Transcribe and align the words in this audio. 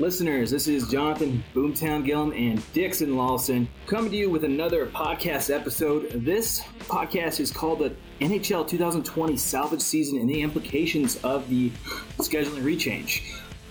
Listeners, 0.00 0.52
this 0.52 0.68
is 0.68 0.86
Jonathan 0.86 1.42
Boomtown 1.52 2.04
Gillum 2.04 2.32
and 2.32 2.62
Dixon 2.72 3.16
Lawson 3.16 3.68
coming 3.88 4.12
to 4.12 4.16
you 4.16 4.30
with 4.30 4.44
another 4.44 4.86
podcast 4.86 5.52
episode. 5.52 6.08
This 6.24 6.60
podcast 6.82 7.40
is 7.40 7.50
called 7.50 7.80
the 7.80 7.96
NHL 8.20 8.68
2020 8.68 9.36
Salvage 9.36 9.80
Season 9.80 10.20
and 10.20 10.30
the 10.30 10.40
Implications 10.40 11.16
of 11.24 11.48
the 11.48 11.70
Scheduling 12.18 12.62
Rechange. 12.62 13.22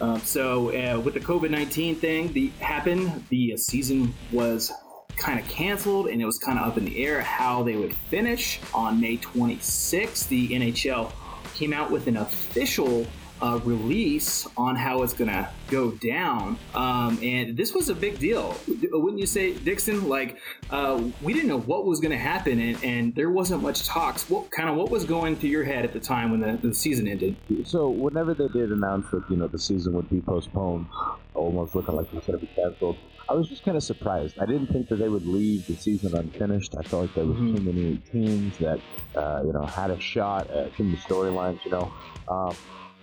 Uh, 0.01 0.19
so, 0.19 0.67
uh, 0.71 0.99
with 0.99 1.13
the 1.13 1.21
COVID 1.21 1.49
19 1.49 1.95
thing 1.95 2.33
the 2.33 2.49
happened, 2.59 3.23
the 3.29 3.55
season 3.55 4.13
was 4.33 4.73
kind 5.15 5.39
of 5.39 5.47
canceled 5.47 6.07
and 6.07 6.21
it 6.21 6.25
was 6.25 6.39
kind 6.39 6.59
of 6.59 6.67
up 6.67 6.77
in 6.77 6.83
the 6.83 7.05
air 7.05 7.21
how 7.21 7.63
they 7.63 7.77
would 7.77 7.95
finish 7.95 8.59
on 8.73 8.99
May 8.99 9.15
26th. 9.15 10.27
The 10.27 10.49
NHL 10.49 11.09
came 11.55 11.71
out 11.71 11.89
with 11.89 12.07
an 12.07 12.17
official 12.17 13.07
uh, 13.41 13.59
release 13.63 14.47
on 14.57 14.75
how 14.75 15.03
it's 15.03 15.13
going 15.13 15.29
to 15.29 15.47
go 15.69 15.91
down. 15.91 16.57
Um, 16.73 17.19
and 17.21 17.55
this 17.55 17.73
was 17.73 17.89
a 17.89 17.95
big 17.95 18.19
deal. 18.19 18.55
Wouldn't 18.91 19.19
you 19.19 19.25
say, 19.25 19.53
Dixon? 19.53 20.07
Like, 20.07 20.37
uh, 20.69 21.03
we 21.21 21.33
didn't 21.33 21.49
know 21.49 21.59
what 21.59 21.85
was 21.85 21.99
going 21.99 22.11
to 22.11 22.17
happen, 22.17 22.59
and, 22.59 22.83
and, 22.83 23.15
there 23.15 23.29
wasn't 23.29 23.63
much 23.63 23.85
talks. 23.85 24.29
What 24.29 24.51
kind 24.51 24.69
of 24.69 24.75
what 24.75 24.91
was 24.91 25.05
going 25.05 25.37
through 25.37 25.49
your 25.49 25.63
head 25.63 25.85
at 25.85 25.93
the 25.93 25.99
time 25.99 26.31
when 26.31 26.41
the, 26.41 26.67
the 26.67 26.73
season 26.73 27.07
ended? 27.07 27.35
So, 27.65 27.89
whenever 27.89 28.33
they 28.33 28.47
did 28.49 28.71
announce 28.71 29.09
that, 29.11 29.23
you 29.29 29.37
know, 29.37 29.47
the 29.47 29.57
season 29.57 29.93
would 29.93 30.09
be 30.09 30.21
postponed, 30.21 30.87
almost 31.33 31.73
looking 31.73 31.95
like 31.95 32.07
it 32.07 32.13
was 32.13 32.25
going 32.25 32.39
to 32.39 32.45
be 32.45 32.51
canceled, 32.53 32.97
I 33.29 33.33
was 33.33 33.49
just 33.49 33.63
kind 33.63 33.75
of 33.75 33.83
surprised. 33.83 34.39
I 34.39 34.45
didn't 34.45 34.67
think 34.67 34.87
that 34.89 34.97
they 34.97 35.09
would 35.09 35.25
leave 35.25 35.67
the 35.67 35.75
season 35.75 36.15
unfinished. 36.15 36.75
I 36.77 36.83
felt 36.83 37.03
like 37.03 37.15
there 37.15 37.25
was 37.25 37.37
mm-hmm. 37.37 37.55
too 37.55 37.61
many 37.61 37.97
teams 38.11 38.57
that, 38.59 38.79
uh, 39.15 39.41
you 39.45 39.51
know, 39.51 39.65
had 39.65 39.91
a 39.91 39.99
shot 39.99 40.49
at 40.49 40.75
too 40.75 40.85
many 40.85 40.97
storylines, 40.97 41.63
you 41.65 41.71
know. 41.71 41.91
Um, 42.29 42.55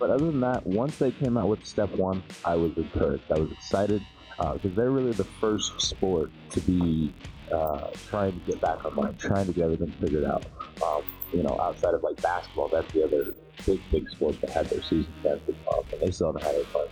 but 0.04 0.10
other 0.10 0.26
than 0.26 0.40
that, 0.40 0.66
once 0.66 0.98
they 0.98 1.10
came 1.12 1.38
out 1.38 1.48
with 1.48 1.64
step 1.64 1.88
one, 1.96 2.22
I 2.44 2.56
was 2.56 2.76
encouraged. 2.76 3.24
I 3.30 3.38
was 3.38 3.50
excited 3.52 4.02
because 4.36 4.60
uh, 4.62 4.74
they're 4.76 4.90
really 4.90 5.12
the 5.12 5.24
first 5.24 5.80
sport 5.80 6.30
to 6.50 6.60
be 6.60 7.10
uh, 7.50 7.88
trying 8.10 8.38
to 8.38 8.52
get 8.52 8.60
back 8.60 8.84
online, 8.84 9.16
trying 9.16 9.46
to 9.46 9.54
get 9.54 9.64
everything 9.64 9.90
figured 10.02 10.24
out. 10.24 10.44
Um, 10.86 11.04
you 11.32 11.42
know, 11.42 11.58
outside 11.58 11.94
of 11.94 12.02
like 12.02 12.20
basketball, 12.20 12.68
that's 12.68 12.92
the 12.92 13.04
other 13.04 13.34
big, 13.64 13.80
big 13.90 14.10
sport 14.10 14.38
that 14.42 14.50
had 14.50 14.66
their 14.66 14.82
season 14.82 15.10
canceled, 15.22 15.56
um, 15.72 15.84
and 15.90 16.02
they 16.02 16.10
still 16.10 16.34
haven't 16.34 16.42
had 16.42 16.54
a 16.56 16.64
fun. 16.66 16.86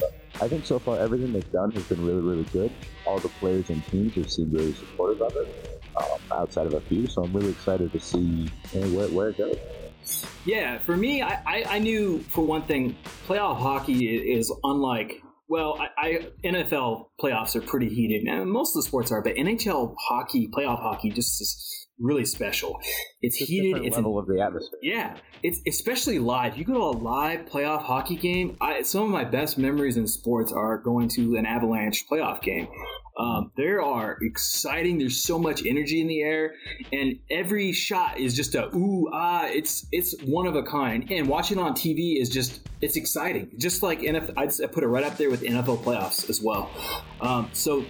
But 0.00 0.14
I 0.40 0.48
think 0.48 0.64
so 0.64 0.78
far 0.78 0.98
everything 0.98 1.34
they've 1.34 1.52
done 1.52 1.72
has 1.72 1.82
been 1.82 2.06
really, 2.06 2.22
really 2.22 2.44
good. 2.54 2.72
All 3.04 3.18
the 3.18 3.28
players 3.28 3.68
and 3.68 3.84
teams 3.88 4.14
have 4.14 4.32
seemed 4.32 4.54
really 4.54 4.72
supportive 4.72 5.20
of 5.20 5.36
it, 5.36 5.82
um, 5.94 6.18
outside 6.32 6.66
of 6.66 6.72
a 6.72 6.80
few. 6.80 7.06
So 7.06 7.22
I'm 7.22 7.34
really 7.34 7.50
excited 7.50 7.92
to 7.92 8.00
see 8.00 8.48
you 8.72 8.80
know, 8.80 8.96
where, 8.96 9.08
where 9.08 9.28
it 9.28 9.36
goes. 9.36 9.58
Yeah, 10.46 10.78
for 10.78 10.96
me, 10.96 11.22
I, 11.22 11.42
I, 11.44 11.64
I 11.68 11.78
knew 11.80 12.20
for 12.20 12.46
one 12.46 12.62
thing, 12.62 12.96
playoff 13.26 13.58
hockey 13.58 14.16
is 14.16 14.52
unlike 14.62 15.22
well, 15.48 15.78
I, 15.80 15.88
I, 15.98 16.28
NFL 16.44 17.06
playoffs 17.20 17.54
are 17.54 17.60
pretty 17.60 17.88
heated, 17.88 18.26
and 18.26 18.50
most 18.50 18.74
of 18.74 18.82
the 18.82 18.88
sports 18.88 19.12
are, 19.12 19.22
but 19.22 19.36
NHL 19.36 19.94
hockey, 19.96 20.48
playoff 20.48 20.80
hockey, 20.80 21.10
just 21.10 21.40
is 21.40 21.85
really 21.98 22.24
special. 22.24 22.78
It's, 23.22 23.40
it's 23.40 23.48
heated. 23.48 23.84
It's 23.84 23.96
level 23.96 24.18
of 24.18 24.26
the 24.26 24.40
atmosphere. 24.40 24.78
Yeah, 24.82 25.16
it's 25.42 25.60
especially 25.66 26.18
live. 26.18 26.56
You 26.56 26.64
go 26.64 26.74
to 26.74 26.80
a 26.80 26.96
live 27.02 27.46
playoff 27.46 27.82
hockey 27.82 28.16
game. 28.16 28.56
I, 28.60 28.82
some 28.82 29.04
of 29.04 29.10
my 29.10 29.24
best 29.24 29.58
memories 29.58 29.96
in 29.96 30.06
sports 30.06 30.52
are 30.52 30.78
going 30.78 31.08
to 31.10 31.36
an 31.36 31.46
Avalanche 31.46 32.04
playoff 32.10 32.42
game. 32.42 32.68
Um, 33.18 33.50
there 33.56 33.80
are 33.80 34.18
exciting. 34.20 34.98
There's 34.98 35.22
so 35.22 35.38
much 35.38 35.64
energy 35.64 36.02
in 36.02 36.06
the 36.06 36.20
air, 36.20 36.54
and 36.92 37.18
every 37.30 37.72
shot 37.72 38.18
is 38.18 38.36
just 38.36 38.54
a 38.54 38.66
ooh 38.76 39.08
ah. 39.12 39.46
It's 39.46 39.86
it's 39.90 40.14
one 40.24 40.46
of 40.46 40.54
a 40.54 40.62
kind. 40.62 41.10
And 41.10 41.26
watching 41.26 41.58
on 41.58 41.72
TV 41.72 42.20
is 42.20 42.28
just 42.28 42.60
it's 42.82 42.96
exciting. 42.96 43.52
Just 43.56 43.82
like 43.82 44.00
NFL, 44.00 44.34
I'd 44.36 44.72
put 44.72 44.84
it 44.84 44.88
right 44.88 45.04
up 45.04 45.16
there 45.16 45.30
with 45.30 45.42
NFL 45.42 45.82
playoffs 45.82 46.28
as 46.28 46.42
well. 46.42 46.70
Um, 47.22 47.48
so 47.54 47.86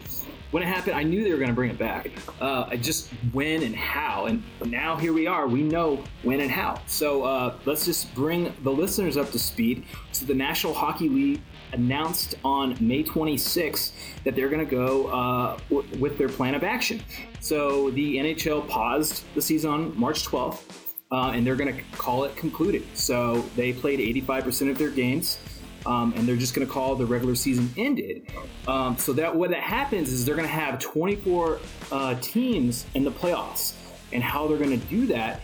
when 0.51 0.63
it 0.63 0.67
happened, 0.67 0.95
I 0.97 1.03
knew 1.03 1.25
they 1.25 1.31
were 1.31 1.39
going 1.39 1.49
to 1.49 1.55
bring 1.55 1.71
it 1.71 1.79
back. 1.79 2.11
Uh, 2.41 2.67
I 2.69 2.77
just 2.77 3.09
when 3.33 3.63
and 3.63 3.75
how, 3.75 4.27
and 4.27 4.43
now 4.65 4.97
here 4.97 5.13
we 5.13 5.27
are. 5.27 5.47
We 5.47 5.63
know 5.63 6.03
when 6.23 6.41
and 6.41 6.51
how. 6.51 6.81
So 6.87 7.25
uh, 7.25 7.57
let's 7.65 7.85
just 7.85 8.15
bring 8.15 8.55
the 8.63 8.71
listeners 8.71 9.17
up 9.17 9.31
to 9.33 9.39
speed. 9.39 9.85
So 10.13 10.25
the 10.25 10.35
National 10.35 10.73
Hockey 10.73 11.09
League 11.09 11.41
announced 11.73 12.37
on 12.45 12.77
May 12.81 13.03
26th 13.03 13.93
that 14.25 14.37
they're 14.37 14.49
going 14.49 14.65
to 14.65 14.71
go 14.71 15.09
uh, 15.09 15.59
w- 15.69 15.99
with 15.99 16.17
their 16.17 16.29
plan 16.29 16.55
of 16.55 16.63
action. 16.65 17.03
So 17.41 17.91
the 17.91 18.17
NHL 18.17 18.69
paused 18.69 19.25
the 19.35 19.43
season 19.43 19.71
on 19.71 19.99
March 19.99 20.25
12th, 20.25 20.63
uh, 21.11 21.33
and 21.35 21.47
they're 21.47 21.57
going 21.57 21.75
to 21.75 21.83
call 21.97 22.25
it 22.25 22.37
concluded. 22.37 22.85
So 22.95 23.41
they 23.57 23.73
played 23.73 23.99
85% 24.25 24.71
of 24.71 24.79
their 24.79 24.91
games. 24.91 25.39
Um, 25.87 26.13
and 26.17 26.27
they're 26.27 26.37
just 26.37 26.53
going 26.53 26.67
to 26.67 26.73
call 26.73 26.97
the 26.97 27.07
regular 27.07 27.37
season 27.37 27.73
ended. 27.77 28.27
Um, 28.67 28.99
so 28.99 29.13
that 29.15 29.37
what 29.37 29.51
that 29.51 29.63
happens 29.63 30.13
is 30.13 30.25
they're 30.25 30.35
going 30.35 30.49
to 30.49 30.53
have 30.53 30.81
24 30.81 31.61
uh, 31.93 32.15
teams 32.21 32.85
in 32.95 33.05
the 33.05 33.13
playoffs, 33.13 33.75
and 34.13 34.23
how 34.23 34.49
they're 34.49 34.59
going 34.59 34.79
to 34.79 34.87
do 34.89 35.07
that 35.07 35.41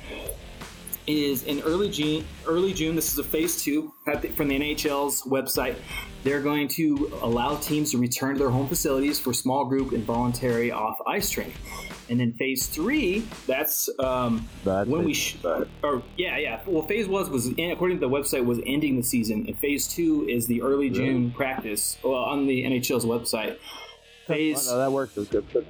is 1.06 1.44
in 1.44 1.60
early 1.62 1.90
June. 1.90 2.24
Early 2.46 2.72
June, 2.72 2.94
this 2.94 3.12
is 3.12 3.18
a 3.18 3.24
phase 3.24 3.62
two 3.62 3.92
from 4.04 4.48
the 4.48 4.58
NHL's 4.58 5.22
website. 5.22 5.76
They're 6.24 6.40
going 6.40 6.68
to 6.68 7.12
allow 7.22 7.56
teams 7.56 7.90
to 7.92 7.98
return 7.98 8.34
to 8.34 8.38
their 8.38 8.50
home 8.50 8.68
facilities 8.68 9.18
for 9.18 9.32
small 9.32 9.64
group 9.64 9.92
and 9.92 10.04
voluntary 10.04 10.70
off 10.70 10.98
ice 11.06 11.30
training. 11.30 11.54
And 12.08 12.20
then 12.20 12.32
phase 12.34 12.66
three, 12.66 13.26
that's 13.46 13.88
um, 13.98 14.46
when 14.64 15.04
we 15.04 15.14
sh- 15.14 15.38
or 15.82 16.02
yeah, 16.16 16.36
yeah. 16.36 16.60
Well, 16.66 16.86
phase 16.86 17.08
one 17.08 17.30
was 17.30 17.46
according 17.46 18.00
to 18.00 18.06
the 18.06 18.10
website 18.10 18.44
was 18.44 18.60
ending 18.66 18.96
the 18.96 19.02
season, 19.02 19.46
and 19.46 19.58
phase 19.58 19.88
two 19.88 20.26
is 20.28 20.46
the 20.46 20.62
early 20.62 20.90
June 20.90 21.30
practice 21.30 21.96
well, 22.02 22.14
on 22.14 22.46
the 22.46 22.64
NHL's 22.64 23.04
website. 23.04 23.56
Phase 24.26 24.68
oh, 24.68 24.72
no, 24.72 24.78
that 24.78 24.92
works. 24.92 25.14
Good. 25.14 25.66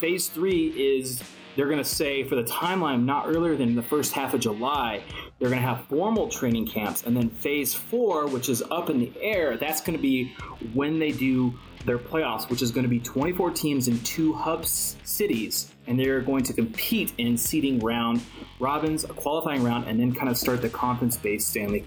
Phase 0.00 0.28
three 0.28 0.68
is 0.68 1.22
they're 1.60 1.68
going 1.68 1.76
to 1.76 1.84
say 1.84 2.24
for 2.24 2.36
the 2.36 2.44
timeline 2.44 3.04
not 3.04 3.26
earlier 3.26 3.54
than 3.54 3.74
the 3.74 3.82
first 3.82 4.14
half 4.14 4.32
of 4.32 4.40
July, 4.40 5.02
they're 5.38 5.50
going 5.50 5.60
to 5.60 5.68
have 5.68 5.84
formal 5.88 6.26
training 6.26 6.66
camps. 6.66 7.02
And 7.02 7.14
then 7.14 7.28
phase 7.28 7.74
four, 7.74 8.26
which 8.28 8.48
is 8.48 8.62
up 8.70 8.88
in 8.88 8.98
the 8.98 9.12
air, 9.20 9.58
that's 9.58 9.82
going 9.82 9.94
to 9.94 10.00
be 10.00 10.34
when 10.72 10.98
they 10.98 11.12
do 11.12 11.52
their 11.84 11.98
playoffs, 11.98 12.48
which 12.48 12.62
is 12.62 12.70
going 12.70 12.84
to 12.84 12.88
be 12.88 12.98
24 12.98 13.50
teams 13.50 13.88
in 13.88 14.00
two 14.04 14.32
hub 14.32 14.64
cities. 14.64 15.70
And 15.86 16.00
they're 16.00 16.22
going 16.22 16.44
to 16.44 16.54
compete 16.54 17.12
in 17.18 17.36
seeding 17.36 17.78
round 17.80 18.22
robins, 18.58 19.04
a 19.04 19.08
qualifying 19.08 19.62
round, 19.62 19.86
and 19.86 20.00
then 20.00 20.14
kind 20.14 20.30
of 20.30 20.38
start 20.38 20.62
the 20.62 20.70
conference 20.70 21.18
based 21.18 21.48
Stanley 21.48 21.84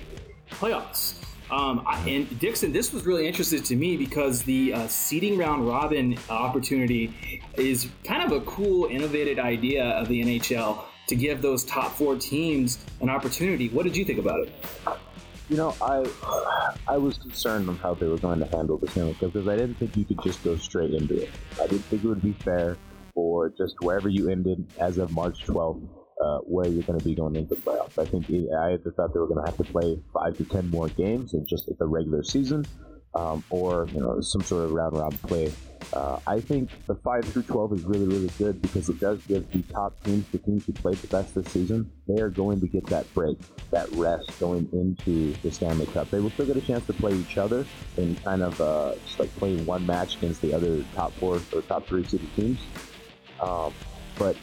playoffs. 0.52 1.16
Um, 1.52 1.86
and 2.08 2.40
Dixon, 2.40 2.72
this 2.72 2.94
was 2.94 3.06
really 3.06 3.28
interesting 3.28 3.62
to 3.64 3.76
me 3.76 3.98
because 3.98 4.44
the 4.44 4.74
uh, 4.74 4.88
seeding 4.88 5.38
round 5.38 5.68
robin 5.68 6.18
opportunity 6.30 7.14
is 7.58 7.90
kind 8.04 8.24
of 8.24 8.32
a 8.32 8.44
cool, 8.46 8.86
innovative 8.86 9.40
idea 9.40 9.84
of 9.84 10.08
the 10.08 10.24
NHL 10.24 10.84
to 11.08 11.16
give 11.16 11.42
those 11.42 11.64
top 11.66 11.92
four 11.92 12.16
teams 12.16 12.84
an 13.02 13.10
opportunity. 13.10 13.70
What 13.70 13.84
did 13.84 13.96
you 13.96 14.06
think 14.06 14.20
about 14.20 14.40
it? 14.40 14.54
You 15.50 15.58
know, 15.58 15.76
I 15.82 16.10
I 16.88 16.98
was 16.98 17.18
concerned 17.18 17.70
on 17.70 17.76
how 17.78 17.94
they 17.94 18.08
were 18.08 18.18
going 18.18 18.40
to 18.40 18.46
handle 18.46 18.78
this 18.78 18.94
because 18.94 19.48
I 19.48 19.56
didn't 19.58 19.76
think 19.76 19.98
you 19.98 20.06
could 20.06 20.22
just 20.24 20.44
go 20.44 20.56
straight 20.56 20.94
into 20.94 21.22
it. 21.22 21.30
I 21.62 21.68
didn't 21.68 21.84
think 21.86 22.04
it 22.04 22.08
would 22.08 22.24
be 22.24 22.34
fair 22.34 22.78
for 23.14 23.50
just 23.50 23.76
wherever 23.82 24.10
you 24.10 24.30
ended 24.30 24.66
as 24.80 24.98
of 24.98 25.12
March 25.12 25.46
12th 25.46 25.86
uh, 26.24 26.38
where 26.40 26.68
you're 26.68 26.84
going 26.84 27.00
to 27.00 27.06
be 27.06 27.16
going 27.16 27.36
into 27.36 27.56
the 27.56 27.62
playoffs. 27.62 27.98
I 27.98 28.06
think 28.06 28.26
I 28.30 28.78
thought 28.96 29.14
they 29.14 29.20
were 29.20 29.28
going 29.28 29.44
to 29.44 29.46
have 29.46 29.58
to 29.58 29.64
play 29.64 30.00
five 30.14 30.38
to 30.38 30.46
ten 30.46 30.70
more 30.70 30.88
games 30.90 31.34
in 31.34 31.46
just 31.46 31.70
the 31.78 31.86
regular 31.86 32.24
season, 32.24 32.66
um, 33.14 33.44
or 33.50 33.88
you 33.94 34.00
know 34.00 34.22
some 34.22 34.42
sort 34.42 34.66
of 34.66 34.72
round 34.72 34.98
robin 34.98 35.18
play. 35.20 35.52
Uh, 35.92 36.18
I 36.26 36.40
think 36.40 36.70
the 36.88 36.96
five 36.96 37.26
through 37.26 37.44
twelve 37.44 37.74
is 37.74 37.84
really 37.84 38.08
really 38.08 38.30
good 38.38 38.62
because 38.62 38.88
it 38.88 39.00
does 39.02 39.20
give 39.28 39.52
the 39.52 39.62
top 39.74 40.02
teams, 40.06 40.26
the 40.32 40.38
teams 40.38 40.66
who 40.66 40.72
played 40.72 40.96
the 40.98 41.08
best 41.08 41.36
this 41.36 41.46
season, 41.52 41.92
they 42.08 42.22
are 42.22 42.30
going 42.30 42.62
to 42.62 42.68
get 42.68 42.86
that 42.86 43.12
break, 43.14 43.38
that 43.72 43.92
rest 43.92 44.32
going 44.40 44.70
into 44.72 45.34
the 45.44 45.52
Stanley 45.52 45.88
Cup. 45.88 46.10
They 46.10 46.22
will 46.22 46.30
still 46.32 46.46
get 46.46 46.56
a 46.56 46.62
chance 46.62 46.86
to 46.88 46.94
play 46.94 47.14
each 47.14 47.38
other 47.38 47.66
and 47.98 48.24
kind 48.24 48.42
of 48.44 48.60
uh, 48.62 48.94
just 49.06 49.20
like 49.20 49.36
playing 49.36 49.66
one 49.66 49.86
match 49.86 50.16
against 50.16 50.42
the 50.42 50.54
other 50.54 50.84
top 50.96 51.12
four 51.14 51.42
or 51.54 51.62
top 51.64 51.86
three 51.86 52.06
seeded 52.06 52.34
teams. 52.36 52.60
Um, 53.42 53.74
but 54.18 54.38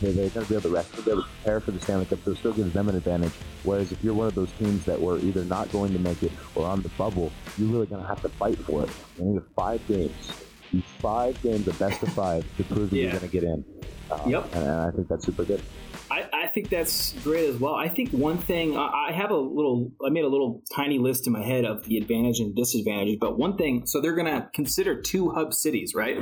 they're, 0.00 0.12
they're 0.12 0.28
going 0.30 0.46
to 0.46 0.48
be 0.48 0.54
able 0.54 0.62
to 0.62 0.74
rest, 0.74 1.04
be 1.04 1.10
able 1.10 1.22
to 1.22 1.28
prepare 1.28 1.60
for 1.60 1.70
the 1.70 1.80
Stanley 1.80 2.06
Cup, 2.06 2.18
so 2.24 2.32
it 2.32 2.38
still 2.38 2.52
gives 2.52 2.72
them 2.72 2.88
an 2.88 2.96
advantage. 2.96 3.32
Whereas 3.64 3.92
if 3.92 4.02
you're 4.02 4.14
one 4.14 4.26
of 4.26 4.34
those 4.34 4.50
teams 4.52 4.84
that 4.84 5.00
were 5.00 5.18
either 5.18 5.44
not 5.44 5.70
going 5.72 5.92
to 5.92 5.98
make 5.98 6.22
it 6.22 6.32
or 6.54 6.66
on 6.66 6.82
the 6.82 6.88
bubble, 6.90 7.32
you're 7.58 7.68
really 7.68 7.86
going 7.86 8.02
to 8.02 8.08
have 8.08 8.22
to 8.22 8.28
fight 8.28 8.58
for 8.58 8.84
it. 8.84 8.90
You 9.18 9.24
need 9.24 9.42
five 9.54 9.86
games. 9.88 10.32
These 10.72 10.82
five 10.98 11.40
games, 11.42 11.64
the 11.64 11.72
best 11.74 12.02
of 12.02 12.12
five, 12.12 12.44
to 12.56 12.64
prove 12.64 12.90
that 12.90 12.96
yeah. 12.96 13.02
you're 13.02 13.20
going 13.20 13.22
to 13.22 13.28
get 13.28 13.44
in. 13.44 13.64
Um, 14.10 14.30
yep. 14.30 14.44
And, 14.54 14.64
and 14.64 14.80
I 14.80 14.90
think 14.90 15.08
that's 15.08 15.24
super 15.24 15.44
good. 15.44 15.62
I, 16.10 16.28
I 16.32 16.45
think 16.56 16.70
that's 16.70 17.12
great 17.22 17.50
as 17.50 17.60
well. 17.60 17.74
I 17.74 17.90
think 17.90 18.12
one 18.12 18.38
thing 18.38 18.78
I 18.78 19.12
have 19.12 19.30
a 19.30 19.36
little, 19.36 19.92
I 20.02 20.08
made 20.08 20.24
a 20.24 20.28
little 20.28 20.62
tiny 20.74 20.98
list 20.98 21.26
in 21.26 21.34
my 21.34 21.42
head 21.44 21.66
of 21.66 21.84
the 21.84 21.98
advantage 21.98 22.40
and 22.40 22.56
disadvantage. 22.56 23.18
But 23.20 23.38
one 23.38 23.58
thing, 23.58 23.84
so 23.84 24.00
they're 24.00 24.14
going 24.14 24.24
to 24.24 24.48
consider 24.54 24.98
two 24.98 25.28
hub 25.32 25.52
cities, 25.52 25.94
right? 25.94 26.16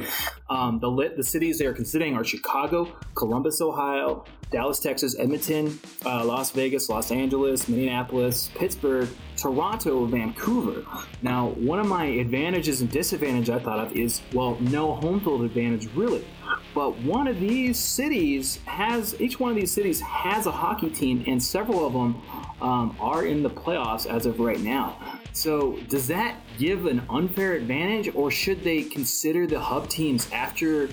Um, 0.51 0.81
the 0.81 0.89
lit, 0.89 1.17
the 1.17 1.23
cities 1.23 1.61
they 1.61 1.67
are 1.67 1.73
considering 1.73 2.17
are 2.17 2.25
Chicago, 2.25 2.93
Columbus, 3.15 3.61
Ohio, 3.61 4.25
Dallas, 4.51 4.81
Texas, 4.81 5.17
Edmonton, 5.19 5.79
uh, 6.05 6.25
Las 6.25 6.51
Vegas, 6.51 6.89
Los 6.89 7.13
Angeles, 7.13 7.69
Minneapolis, 7.69 8.51
Pittsburgh, 8.57 9.09
Toronto, 9.37 10.05
Vancouver. 10.07 10.85
Now, 11.23 11.51
one 11.51 11.79
of 11.79 11.87
my 11.87 12.07
advantages 12.07 12.81
and 12.81 12.91
disadvantages 12.91 13.51
I 13.51 13.61
thought 13.61 13.79
of 13.79 13.97
is 13.97 14.21
well, 14.33 14.57
no 14.61 14.95
home 14.95 15.21
field 15.21 15.43
advantage 15.43 15.89
really. 15.95 16.25
But 16.75 16.99
one 17.01 17.29
of 17.29 17.39
these 17.41 17.79
cities 17.79 18.59
has, 18.67 19.21
each 19.21 19.39
one 19.39 19.51
of 19.51 19.57
these 19.57 19.71
cities 19.71 20.01
has 20.01 20.47
a 20.47 20.53
hockey 20.53 20.91
team, 20.91 21.25
and 21.27 21.43
several 21.43 21.87
of 21.87 21.93
them 21.93 22.23
um, 22.61 22.97
are 23.01 23.25
in 23.25 23.43
the 23.43 23.51
playoffs 23.51 24.07
as 24.07 24.27
of 24.27 24.41
right 24.41 24.61
now. 24.61 24.97
So, 25.33 25.79
does 25.89 26.07
that 26.09 26.37
give 26.59 26.87
an 26.87 27.03
unfair 27.11 27.55
advantage, 27.55 28.15
or 28.15 28.31
should 28.31 28.63
they 28.63 28.83
consider 28.83 29.47
the 29.47 29.61
hub 29.61 29.89
teams 29.89 30.31
after 30.33 30.89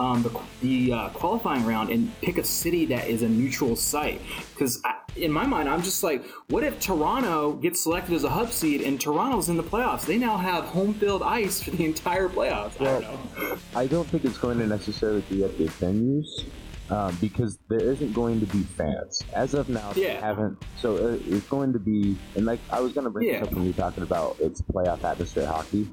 um, 0.00 0.22
the, 0.22 0.40
the 0.60 0.92
uh, 0.92 1.08
qualifying 1.10 1.64
round 1.64 1.90
and 1.90 2.12
pick 2.20 2.38
a 2.38 2.44
city 2.44 2.86
that 2.86 3.08
is 3.08 3.22
a 3.22 3.28
neutral 3.28 3.76
site. 3.76 4.20
Because 4.54 4.80
in 5.18 5.32
my 5.32 5.46
mind, 5.46 5.68
I'm 5.68 5.82
just 5.82 6.02
like, 6.02 6.24
what 6.48 6.64
if 6.64 6.80
Toronto 6.80 7.52
gets 7.52 7.82
selected 7.82 8.14
as 8.14 8.24
a 8.24 8.30
hub 8.30 8.50
seed 8.50 8.80
and 8.80 9.00
Toronto's 9.00 9.48
in 9.48 9.56
the 9.56 9.62
playoffs? 9.62 10.06
They 10.06 10.18
now 10.18 10.36
have 10.36 10.64
home 10.64 10.94
field 10.94 11.22
ice 11.22 11.62
for 11.62 11.70
the 11.70 11.84
entire 11.84 12.28
playoffs. 12.28 12.78
Well, 12.78 12.96
I 12.96 13.00
don't 13.00 13.38
know. 13.38 13.58
I 13.74 13.86
don't 13.86 14.08
think 14.08 14.24
it's 14.24 14.38
going 14.38 14.58
to 14.58 14.66
necessarily 14.66 15.22
be 15.22 15.44
at 15.44 15.56
the 15.58 15.66
venues. 15.66 16.44
Um, 16.90 17.14
because 17.20 17.58
there 17.68 17.80
isn't 17.80 18.14
going 18.14 18.40
to 18.40 18.46
be 18.46 18.62
fans 18.62 19.22
as 19.34 19.52
of 19.52 19.68
now. 19.68 19.92
Yeah. 19.94 20.20
haven't. 20.20 20.56
So 20.78 20.96
uh, 20.96 21.18
it's 21.26 21.46
going 21.46 21.74
to 21.74 21.78
be, 21.78 22.16
and 22.34 22.46
like 22.46 22.60
I 22.70 22.80
was 22.80 22.94
going 22.94 23.04
to 23.04 23.10
bring 23.10 23.28
yeah. 23.28 23.40
this 23.40 23.48
up 23.48 23.54
when 23.54 23.64
you 23.64 23.72
were 23.72 23.76
talking 23.76 24.02
about 24.02 24.38
it's 24.40 24.62
playoff 24.62 25.04
atmosphere 25.04 25.44
hockey. 25.44 25.86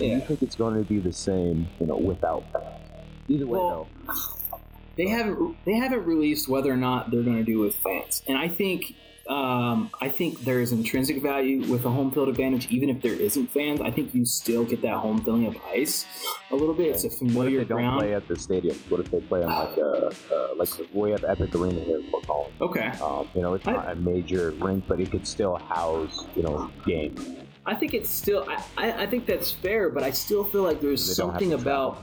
Yeah. 0.00 0.16
You 0.16 0.20
think 0.22 0.42
it's 0.42 0.56
going 0.56 0.74
to 0.74 0.82
be 0.82 0.98
the 0.98 1.12
same, 1.12 1.68
you 1.78 1.86
know, 1.86 1.96
without 1.96 2.42
fans? 2.52 2.90
Either 3.28 3.46
way, 3.46 3.58
well, 3.58 3.88
though. 4.06 4.12
They 4.96 5.08
haven't 5.08 5.56
they 5.64 5.74
haven't 5.74 6.04
released 6.04 6.48
whether 6.48 6.72
or 6.72 6.76
not 6.76 7.10
they're 7.10 7.22
going 7.22 7.36
to 7.36 7.44
do 7.44 7.58
with 7.58 7.74
fans, 7.76 8.22
and 8.26 8.38
I 8.38 8.48
think 8.48 8.94
um, 9.28 9.90
I 10.00 10.08
think 10.08 10.44
there 10.44 10.60
is 10.60 10.70
intrinsic 10.70 11.20
value 11.20 11.70
with 11.70 11.84
a 11.84 11.90
home 11.90 12.12
field 12.12 12.28
advantage, 12.28 12.68
even 12.68 12.88
if 12.88 13.02
there 13.02 13.12
isn't 13.12 13.48
fans. 13.48 13.80
I 13.80 13.90
think 13.90 14.14
you 14.14 14.24
still 14.24 14.64
get 14.64 14.82
that 14.82 14.94
home 14.98 15.20
feeling 15.22 15.46
of 15.46 15.56
ice 15.66 16.06
a 16.50 16.54
little 16.54 16.74
bit. 16.74 16.94
It's 16.94 17.04
a 17.04 17.10
familiar 17.10 17.58
what 17.58 17.62
if 17.62 17.68
they 17.68 17.74
ground. 17.74 18.00
Don't 18.00 18.08
play 18.08 18.14
at 18.14 18.28
the 18.28 18.38
stadium. 18.38 18.76
What 18.88 19.00
if 19.00 19.10
they 19.10 19.20
play 19.20 19.42
on 19.42 19.50
like 19.50 19.76
a 19.78 20.12
uh, 20.32 20.54
like 20.56 20.68
we 20.92 21.10
have 21.10 21.24
Epic 21.24 21.54
Arena 21.54 21.80
here 21.80 21.98
in 21.98 22.10
Fort 22.10 22.26
Collins. 22.26 22.54
Okay. 22.60 22.86
Um, 23.02 23.28
you 23.34 23.42
know, 23.42 23.54
it's 23.54 23.66
not 23.66 23.88
I, 23.88 23.92
a 23.92 23.94
major 23.96 24.52
rink, 24.60 24.84
but 24.86 25.00
it 25.00 25.10
could 25.10 25.26
still 25.26 25.56
house 25.56 26.24
you 26.36 26.42
know 26.42 26.70
games. 26.84 27.45
I 27.66 27.74
think 27.74 27.94
it's 27.94 28.08
still. 28.08 28.46
I, 28.78 28.92
I 28.92 29.06
think 29.06 29.26
that's 29.26 29.50
fair, 29.50 29.90
but 29.90 30.04
I 30.04 30.10
still 30.10 30.44
feel 30.44 30.62
like 30.62 30.80
there's 30.80 31.16
something 31.16 31.52
about. 31.52 32.00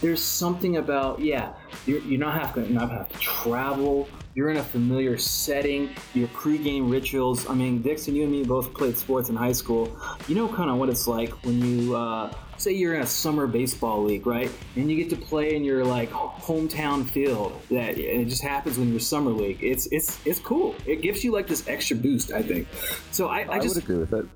There's 0.00 0.22
something 0.22 0.76
about 0.76 1.20
yeah. 1.20 1.54
You're, 1.86 2.00
you're 2.00 2.20
not 2.20 2.40
having 2.40 2.66
to 2.66 2.72
not 2.72 2.90
have 2.90 3.08
to 3.08 3.18
travel. 3.18 4.08
You're 4.34 4.50
in 4.50 4.58
a 4.58 4.62
familiar 4.62 5.16
setting. 5.16 5.88
Your 6.12 6.28
pregame 6.28 6.90
rituals. 6.90 7.48
I 7.48 7.54
mean, 7.54 7.80
Dixon, 7.80 8.14
you 8.14 8.24
and 8.24 8.32
me 8.32 8.44
both 8.44 8.74
played 8.74 8.98
sports 8.98 9.30
in 9.30 9.36
high 9.36 9.52
school. 9.52 9.96
You 10.28 10.34
know 10.34 10.48
kind 10.48 10.68
of 10.68 10.76
what 10.76 10.90
it's 10.90 11.06
like 11.06 11.30
when 11.44 11.60
you. 11.60 11.96
Uh, 11.96 12.32
say 12.58 12.72
you're 12.72 12.94
in 12.94 13.02
a 13.02 13.06
summer 13.06 13.46
baseball 13.46 14.02
league, 14.02 14.26
right? 14.26 14.50
And 14.76 14.90
you 14.90 14.96
get 14.96 15.10
to 15.10 15.16
play 15.16 15.54
in 15.54 15.62
your 15.64 15.84
like 15.84 16.10
hometown 16.10 17.08
field. 17.08 17.58
That 17.70 17.98
it 17.98 18.28
just 18.28 18.42
happens 18.42 18.78
when 18.78 18.90
you're 18.90 19.00
summer 19.00 19.30
league. 19.30 19.62
It's 19.62 19.86
it's 19.92 20.24
it's 20.26 20.40
cool. 20.40 20.74
It 20.84 21.00
gives 21.00 21.24
you 21.24 21.32
like 21.32 21.46
this 21.46 21.66
extra 21.68 21.96
boost, 21.96 22.32
I 22.32 22.42
think. 22.42 22.68
So 23.12 23.28
I, 23.28 23.40
I, 23.40 23.56
I 23.56 23.58
just 23.60 23.76
would 23.76 23.84
agree 23.84 23.98
with 23.98 24.12
it. 24.12 24.26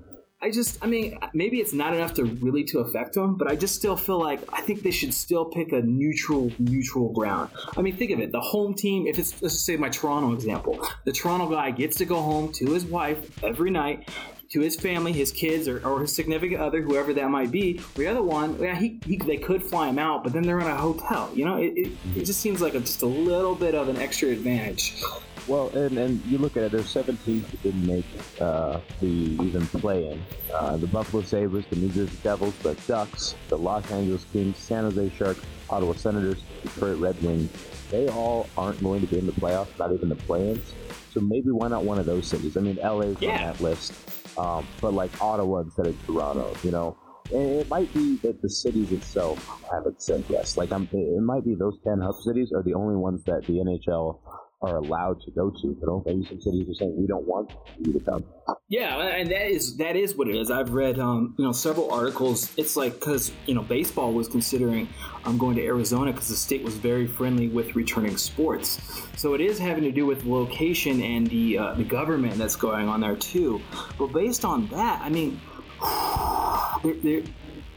I 0.42 0.50
just, 0.50 0.82
I 0.82 0.86
mean, 0.86 1.18
maybe 1.34 1.58
it's 1.58 1.74
not 1.74 1.94
enough 1.94 2.14
to 2.14 2.24
really 2.24 2.64
to 2.64 2.78
affect 2.78 3.14
them, 3.14 3.36
but 3.36 3.50
I 3.50 3.56
just 3.56 3.74
still 3.74 3.96
feel 3.96 4.18
like 4.18 4.40
I 4.52 4.62
think 4.62 4.82
they 4.82 4.90
should 4.90 5.12
still 5.12 5.44
pick 5.44 5.72
a 5.72 5.82
neutral, 5.82 6.50
neutral 6.58 7.12
ground. 7.12 7.50
I 7.76 7.82
mean, 7.82 7.96
think 7.96 8.10
of 8.10 8.20
it: 8.20 8.32
the 8.32 8.40
home 8.40 8.72
team. 8.72 9.06
If 9.06 9.18
it's 9.18 9.42
let's 9.42 9.60
say 9.60 9.76
my 9.76 9.90
Toronto 9.90 10.32
example, 10.32 10.86
the 11.04 11.12
Toronto 11.12 11.46
guy 11.46 11.70
gets 11.72 11.98
to 11.98 12.06
go 12.06 12.22
home 12.22 12.52
to 12.54 12.72
his 12.72 12.86
wife 12.86 13.44
every 13.44 13.70
night, 13.70 14.08
to 14.50 14.60
his 14.60 14.76
family, 14.76 15.12
his 15.12 15.30
kids, 15.30 15.68
or, 15.68 15.86
or 15.86 16.00
his 16.00 16.14
significant 16.14 16.60
other, 16.60 16.82
whoever 16.82 17.12
that 17.14 17.28
might 17.28 17.50
be. 17.50 17.80
The 17.94 18.06
other 18.06 18.22
one, 18.22 18.58
yeah, 18.60 18.74
he, 18.74 18.98
he 19.04 19.16
they 19.18 19.36
could 19.36 19.62
fly 19.62 19.88
him 19.88 19.98
out, 19.98 20.24
but 20.24 20.32
then 20.32 20.42
they're 20.42 20.60
in 20.60 20.66
a 20.66 20.76
hotel. 20.76 21.30
You 21.34 21.44
know, 21.44 21.56
it, 21.56 21.72
it, 21.76 21.92
it 22.16 22.24
just 22.24 22.40
seems 22.40 22.60
like 22.60 22.74
a, 22.74 22.80
just 22.80 23.02
a 23.02 23.06
little 23.06 23.54
bit 23.54 23.74
of 23.74 23.88
an 23.88 23.98
extra 23.98 24.30
advantage. 24.30 25.02
Well, 25.46 25.68
and, 25.70 25.98
and 25.98 26.24
you 26.26 26.38
look 26.38 26.56
at 26.56 26.62
it, 26.64 26.72
there's 26.72 26.88
17 26.88 27.40
who 27.40 27.56
didn't 27.58 27.86
make 27.86 28.04
uh, 28.40 28.80
the 29.00 29.06
even 29.06 29.66
play 29.66 30.10
in. 30.10 30.22
Uh, 30.52 30.76
the 30.76 30.86
Buffalo 30.86 31.22
Sabres, 31.22 31.64
the 31.70 31.76
New 31.76 31.88
Jersey 31.88 32.16
Devils, 32.22 32.56
the 32.58 32.74
Ducks, 32.86 33.34
the 33.48 33.58
Los 33.58 33.90
Angeles 33.90 34.24
Kings, 34.32 34.56
San 34.58 34.84
Jose 34.84 35.10
Sharks, 35.16 35.40
Ottawa 35.68 35.94
Senators, 35.94 36.42
Detroit 36.62 36.98
Red 36.98 37.22
Wings. 37.22 37.50
They 37.90 38.08
all 38.08 38.48
aren't 38.56 38.82
going 38.82 39.00
to 39.00 39.06
be 39.06 39.18
in 39.18 39.26
the 39.26 39.32
playoffs, 39.32 39.76
not 39.78 39.92
even 39.92 40.08
the 40.08 40.14
play-ins. 40.14 40.72
So 41.12 41.20
maybe 41.20 41.50
why 41.50 41.68
not 41.68 41.84
one 41.84 41.98
of 41.98 42.06
those 42.06 42.26
cities? 42.26 42.56
I 42.56 42.60
mean, 42.60 42.76
LA's 42.76 43.16
yeah. 43.20 43.30
on 43.30 43.36
that 43.38 43.60
list, 43.60 43.92
um, 44.38 44.66
but 44.80 44.94
like 44.94 45.10
Ottawa 45.20 45.60
instead 45.60 45.86
of 45.86 46.06
Toronto, 46.06 46.54
you 46.62 46.70
know. 46.70 46.96
And 47.32 47.60
it 47.60 47.68
might 47.68 47.92
be 47.94 48.16
that 48.18 48.42
the 48.42 48.50
cities 48.50 48.90
itself 48.90 49.62
haven't 49.70 50.02
said 50.02 50.24
yes. 50.28 50.56
Like, 50.56 50.72
I'm, 50.72 50.88
it 50.92 51.22
might 51.22 51.44
be 51.44 51.54
those 51.54 51.78
10 51.84 52.00
hub 52.00 52.16
cities 52.16 52.52
are 52.54 52.62
the 52.62 52.74
only 52.74 52.96
ones 52.96 53.22
that 53.24 53.44
the 53.46 53.54
NHL 53.54 54.18
are 54.62 54.76
allowed 54.76 55.20
to 55.22 55.30
go 55.30 55.50
to. 55.50 55.76
Know, 55.82 56.02
maybe 56.04 56.24
some 56.26 56.40
cities 56.40 56.68
are 56.68 56.74
saying 56.74 56.94
we 56.96 57.06
don't 57.06 57.26
want 57.26 57.52
you 57.78 57.92
to 57.92 58.00
come. 58.00 58.24
Yeah, 58.68 58.98
and 58.98 59.30
that 59.30 59.50
is 59.50 59.76
that 59.78 59.96
is 59.96 60.14
what 60.16 60.28
it 60.28 60.36
is. 60.36 60.50
I've 60.50 60.70
read 60.70 60.98
um, 60.98 61.34
you 61.38 61.44
know 61.44 61.52
several 61.52 61.90
articles. 61.90 62.52
It's 62.56 62.76
like 62.76 62.94
because 62.94 63.32
you 63.46 63.54
know 63.54 63.62
baseball 63.62 64.12
was 64.12 64.28
considering 64.28 64.88
um, 65.24 65.38
going 65.38 65.56
to 65.56 65.64
Arizona 65.64 66.12
because 66.12 66.28
the 66.28 66.36
state 66.36 66.62
was 66.62 66.74
very 66.74 67.06
friendly 67.06 67.48
with 67.48 67.74
returning 67.74 68.16
sports. 68.16 68.80
So 69.16 69.34
it 69.34 69.40
is 69.40 69.58
having 69.58 69.84
to 69.84 69.92
do 69.92 70.06
with 70.06 70.24
location 70.24 71.02
and 71.02 71.26
the 71.26 71.58
uh, 71.58 71.74
the 71.74 71.84
government 71.84 72.36
that's 72.36 72.56
going 72.56 72.88
on 72.88 73.00
there 73.00 73.16
too. 73.16 73.60
But 73.98 74.08
based 74.08 74.44
on 74.44 74.66
that, 74.68 75.00
I 75.02 75.08
mean, 75.08 75.40
they're, 76.82 76.94
they're, 77.02 77.22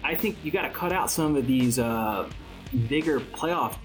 I 0.03 0.15
think 0.15 0.37
you 0.43 0.51
got 0.51 0.63
to 0.63 0.69
cut 0.69 0.91
out 0.91 1.09
some 1.09 1.37
of 1.37 1.47
these 1.47 1.79
uh, 1.79 2.29
bigger 2.89 3.19
playoff 3.19 3.77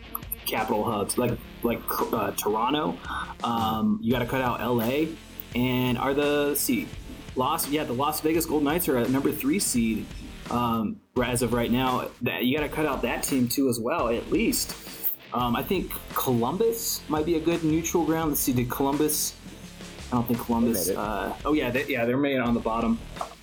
capital 0.48 0.84
hubs 0.84 1.18
like 1.18 1.38
like 1.62 1.80
uh, 2.12 2.32
Toronto. 2.32 2.96
Um, 3.44 3.98
you 4.02 4.12
got 4.12 4.20
to 4.20 4.26
cut 4.26 4.40
out 4.40 4.60
LA, 4.60 5.06
and 5.54 5.98
are 5.98 6.14
the 6.14 6.54
see 6.54 6.88
Las 7.36 7.68
yeah 7.68 7.84
the 7.84 7.92
Las 7.92 8.20
Vegas 8.20 8.46
Golden 8.46 8.64
Knights 8.64 8.88
are 8.88 8.96
at 8.96 9.10
number 9.10 9.30
three 9.30 9.58
seed 9.58 10.06
um, 10.50 11.00
as 11.22 11.42
of 11.42 11.52
right 11.52 11.70
now. 11.70 12.08
That 12.22 12.44
you 12.44 12.56
got 12.56 12.64
to 12.64 12.68
cut 12.68 12.86
out 12.86 13.02
that 13.02 13.22
team 13.22 13.48
too 13.48 13.68
as 13.68 13.78
well 13.78 14.08
at 14.08 14.30
least. 14.30 14.74
Um, 15.32 15.54
I 15.54 15.62
think 15.62 15.92
Columbus 16.14 17.02
might 17.08 17.26
be 17.26 17.36
a 17.36 17.40
good 17.40 17.62
neutral 17.62 18.04
ground. 18.04 18.30
Let's 18.30 18.40
see, 18.40 18.54
did 18.54 18.70
Columbus? 18.70 19.34
I 20.10 20.16
don't 20.16 20.26
think 20.26 20.40
Columbus. 20.40 20.88
Uh, 20.88 21.36
oh 21.44 21.52
yeah, 21.52 21.70
they, 21.70 21.84
yeah, 21.86 22.06
they're 22.06 22.16
made 22.16 22.38
on 22.38 22.54
the 22.54 22.60
bottom. 22.60 22.98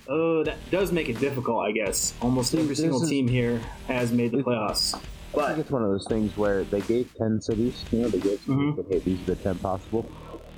Oh, 0.08 0.42
that 0.42 0.56
does 0.70 0.90
make 0.92 1.08
it 1.08 1.18
difficult, 1.20 1.64
I 1.64 1.72
guess. 1.72 2.14
Almost 2.20 2.54
every 2.54 2.74
single 2.74 3.00
team 3.00 3.28
here 3.28 3.60
has 3.86 4.12
made 4.12 4.32
the 4.32 4.38
playoffs. 4.38 5.00
But, 5.36 5.44
I 5.44 5.48
think 5.48 5.58
it's 5.60 5.70
one 5.70 5.82
of 5.82 5.90
those 5.90 6.06
things 6.06 6.34
where 6.34 6.64
they 6.64 6.80
gave 6.80 7.14
10 7.18 7.42
cities, 7.42 7.84
you 7.92 7.98
know, 8.00 8.08
they 8.08 8.20
gave, 8.20 8.40
mm-hmm. 8.46 8.80
okay, 8.80 9.00
these 9.00 9.20
are 9.20 9.34
the 9.34 9.36
10 9.36 9.58
possible. 9.58 10.10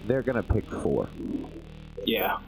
They're 0.06 0.22
going 0.22 0.40
to 0.40 0.42
pick 0.54 0.70
four. 0.70 1.08
Yeah. 2.06 2.38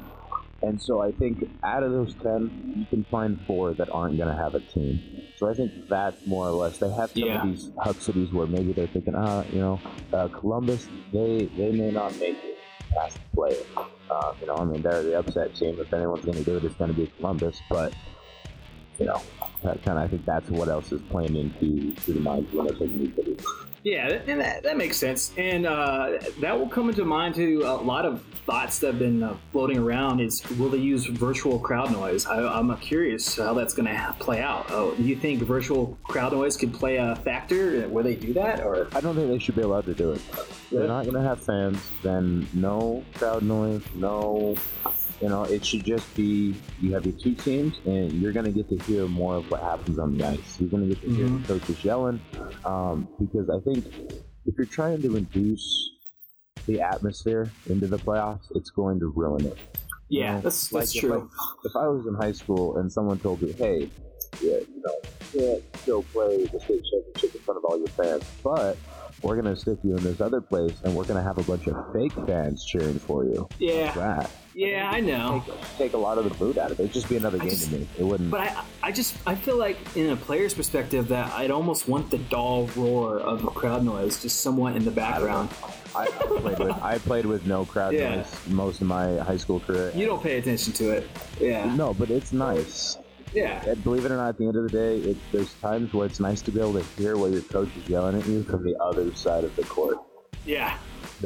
And 0.63 0.81
so 0.81 1.01
I 1.01 1.11
think 1.11 1.51
out 1.65 1.83
of 1.83 1.91
those 1.91 2.15
10, 2.23 2.77
you 2.77 2.87
can 2.87 3.03
find 3.11 3.41
four 3.49 3.75
that 3.75 3.91
aren't 3.91 4.17
going 4.17 4.29
to 4.29 4.41
have 4.41 4.55
a 4.55 4.61
team. 4.61 5.01
So 5.39 5.51
I 5.51 5.55
think 5.55 5.89
that's 5.89 6.25
more 6.25 6.47
or 6.47 6.53
less. 6.53 6.79
They 6.79 6.89
have 6.93 7.11
some 7.11 7.25
yeah. 7.25 7.43
of 7.43 7.49
these 7.49 7.73
hub 7.81 7.97
cities 7.97 8.33
where 8.33 8.47
maybe 8.47 8.75
they're 8.75 8.87
thinking, 8.87 9.17
ah, 9.17 9.43
you 9.51 9.59
know, 9.59 9.81
uh, 10.13 10.29
Columbus, 10.29 10.87
they, 11.13 11.51
they 11.57 11.73
may 11.73 11.91
not 11.91 12.17
make 12.21 12.37
it 12.45 12.59
past 12.95 13.17
the 13.17 13.37
play. 13.37 13.57
Uh, 14.09 14.35
you 14.41 14.47
know, 14.47 14.55
I 14.55 14.65
mean, 14.65 14.83
they're 14.83 15.03
the 15.03 15.19
upset 15.19 15.57
team. 15.57 15.81
If 15.81 15.93
anyone's 15.93 16.25
going 16.25 16.39
to 16.39 16.45
do 16.45 16.59
it, 16.59 16.65
it's 16.65 16.77
going 16.77 16.95
to 16.95 16.97
be 16.97 17.11
Columbus. 17.19 17.61
But, 17.69 17.93
you 19.00 19.07
know, 19.07 19.21
that 19.64 19.83
kind 19.83 19.99
of, 19.99 20.04
I 20.04 20.09
think 20.09 20.25
that's 20.26 20.49
what 20.50 20.69
else 20.69 20.92
is 20.92 21.00
playing 21.11 21.35
into 21.35 21.95
to 22.02 22.12
the 22.12 22.21
minds 22.21 22.52
when 22.52 22.71
I 22.71 22.78
think 22.78 22.95
new 22.95 23.14
cities. 23.14 23.45
Yeah, 23.83 24.21
and 24.26 24.40
that, 24.42 24.62
that 24.64 24.76
makes 24.76 24.99
sense, 24.99 25.33
and 25.38 25.64
uh, 25.64 26.19
that 26.40 26.59
will 26.59 26.69
come 26.69 26.90
into 26.90 27.02
mind 27.07 27.35
to 27.37 27.62
a 27.62 27.80
lot 27.80 28.04
of 28.04 28.23
thoughts 28.45 28.78
that 28.80 28.88
have 28.88 28.99
been 28.99 29.23
uh, 29.23 29.35
floating 29.52 29.78
around. 29.78 30.21
Is 30.21 30.42
will 30.59 30.69
they 30.69 30.76
use 30.76 31.07
virtual 31.07 31.59
crowd 31.59 31.90
noise? 31.90 32.26
I, 32.26 32.59
am 32.59 32.76
curious 32.76 33.38
how 33.38 33.54
that's 33.54 33.73
going 33.73 33.87
to 33.87 34.16
play 34.19 34.42
out. 34.42 34.66
Oh, 34.69 34.95
do 34.95 35.02
you 35.02 35.16
think 35.16 35.40
virtual 35.42 35.97
crowd 36.02 36.33
noise 36.33 36.59
could 36.59 36.75
play 36.75 36.97
a 36.97 37.16
factor? 37.16 37.88
Will 37.88 38.04
they 38.04 38.16
do 38.16 38.35
that, 38.35 38.61
or 38.61 38.88
I 38.92 39.00
don't 39.00 39.14
think 39.14 39.28
they 39.28 39.38
should 39.38 39.57
be 39.57 39.62
allowed 39.62 39.87
to 39.87 39.95
do 39.95 40.12
it. 40.12 40.21
They're 40.71 40.87
not 40.87 41.04
going 41.04 41.16
to 41.16 41.23
have 41.23 41.40
fans. 41.42 41.80
Then 42.02 42.47
no 42.52 43.02
crowd 43.14 43.42
noise, 43.42 43.83
no 43.95 44.57
you 45.21 45.29
know, 45.29 45.45
it 45.45 45.65
should 45.65 45.85
just 45.85 46.15
be 46.15 46.55
you 46.81 46.95
have 46.95 47.05
your 47.05 47.19
two 47.19 47.35
teams, 47.35 47.79
and 47.85 48.12
you're 48.12 48.33
going 48.33 48.47
to 48.47 48.53
get 48.53 48.69
to 48.71 48.79
hear 48.85 49.07
more 49.07 49.37
of 49.37 49.50
what 49.50 49.62
happens 49.62 49.99
on 49.99 50.17
the 50.17 50.27
ice. 50.27 50.59
You're 50.59 50.71
going 50.71 50.89
to 50.89 50.95
get 50.95 51.03
to 51.03 51.15
hear 51.15 51.27
mm-hmm. 51.27 51.43
the 51.43 51.59
coaches 51.59 51.85
yelling, 51.85 52.21
um, 52.65 53.09
because 53.19 53.50
I 53.50 53.61
think 53.61 53.87
if 54.47 54.55
you're 54.57 54.67
trying 54.67 55.03
to 55.03 55.17
induce 55.17 55.91
the 56.67 56.81
atmosphere 56.81 57.50
into 57.69 57.87
the 57.87 57.99
playoffs, 57.99 58.50
it's 58.55 58.71
going 58.71 58.99
to 59.00 59.12
ruin 59.15 59.47
it. 59.47 59.59
Yeah, 60.09 60.37
know, 60.37 60.41
that's 60.41 60.73
like 60.73 60.83
that's 60.83 60.95
if 60.95 61.00
true. 61.03 61.31
I, 61.39 61.53
if 61.65 61.77
I 61.77 61.87
was 61.87 62.07
in 62.07 62.15
high 62.15 62.33
school 62.33 62.79
and 62.79 62.91
someone 62.91 63.19
told 63.19 63.43
me, 63.43 63.53
"Hey, 63.53 63.91
yeah, 64.41 64.59
you 64.59 64.83
know, 64.85 64.95
you 65.35 65.41
can't 65.41 65.87
go 65.87 66.03
play 66.03 66.47
the 66.47 66.61
state 66.61 66.83
championship 66.91 67.35
in 67.35 67.41
front 67.43 67.59
of 67.59 67.65
all 67.65 67.79
your 67.79 67.89
fans, 67.89 68.25
but 68.43 68.77
we're 69.23 69.37
gonna 69.37 69.57
stick 69.57 69.79
you 69.83 69.97
in 69.97 70.03
this 70.03 70.21
other 70.21 70.41
place 70.41 70.75
and 70.85 70.95
we're 70.95 71.05
gonna 71.05 71.23
have 71.23 71.39
a 71.39 71.43
bunch 71.43 71.67
of 71.67 71.77
fake 71.93 72.12
fans 72.27 72.65
cheering 72.65 72.99
for 72.99 73.25
you," 73.25 73.49
yeah, 73.59 73.93
that 73.93 74.31
yeah, 74.55 74.91
I 74.93 75.00
know. 75.00 75.43
take, 75.47 75.55
take 75.79 75.93
a 75.93 75.97
lot 75.97 76.19
of 76.19 76.25
the 76.29 76.45
mood 76.45 76.59
out 76.59 76.71
of 76.73 76.81
it. 76.81 76.83
It'd 76.85 76.93
just 76.93 77.09
be 77.09 77.17
another 77.17 77.37
I 77.39 77.43
game 77.43 77.50
just- 77.50 77.71
to 77.71 77.79
me. 77.79 77.89
It 77.99 78.03
wouldn't. 78.05 78.31
But 78.33 78.41
I, 78.41 78.65
I 78.83 78.93
just, 78.93 79.15
I 79.25 79.37
feel 79.37 79.57
like 79.57 79.77
in 79.97 80.11
a 80.11 80.17
player's 80.17 80.55
perspective 80.55 81.07
that 81.09 81.33
I'd 81.35 81.53
almost 81.53 81.87
want 81.89 82.11
the 82.11 82.19
dull 82.19 82.67
roar 82.77 83.21
of 83.21 83.43
crowd 83.55 83.85
noise 83.85 84.21
just 84.21 84.41
somewhat 84.41 84.75
in 84.75 84.85
the 84.85 84.91
background. 84.91 85.50
I, 85.95 86.03
I 86.05 86.07
played 86.09 86.59
with 86.59 86.71
I 86.83 86.99
played 86.99 87.27
with 87.27 87.47
no 87.47 87.65
crowd 87.65 87.95
Yeah. 87.95 88.17
noise 88.17 88.49
most 88.49 88.81
of 88.81 88.89
my 88.89 89.17
high 89.19 89.37
school 89.37 89.61
career. 89.61 89.93
You 89.95 90.07
don't 90.07 90.23
pay 90.23 90.39
attention 90.39 90.73
to 90.75 90.91
it. 90.91 91.09
Yeah, 91.41 91.73
No, 91.77 91.95
but 91.95 92.11
it's 92.11 92.33
nice. 92.33 92.97
Yeah, 93.33 93.63
And 93.67 93.83
believe 93.85 94.05
it 94.05 94.11
or 94.11 94.17
not, 94.17 94.29
at 94.31 94.39
the 94.39 94.47
end 94.47 94.57
of 94.57 94.65
the 94.65 94.71
day, 94.71 94.99
it, 94.99 95.17
there's 95.33 95.53
times 95.55 95.93
where 95.93 96.07
it's 96.07 96.21
nice 96.21 96.43
to 96.43 96.51
be 96.51 96.61
able 96.61 96.75
to 96.75 96.83
hear 97.01 97.17
what 97.17 97.31
your 97.31 97.43
coach 97.43 97.69
is 97.77 97.89
yelling 97.89 98.19
at 98.21 98.27
you 98.27 98.43
from 98.43 98.65
the 98.65 98.77
other 98.83 99.15
side 99.15 99.45
of 99.45 99.55
the 99.57 99.63
court. 99.65 99.99
yeah. 100.45 100.77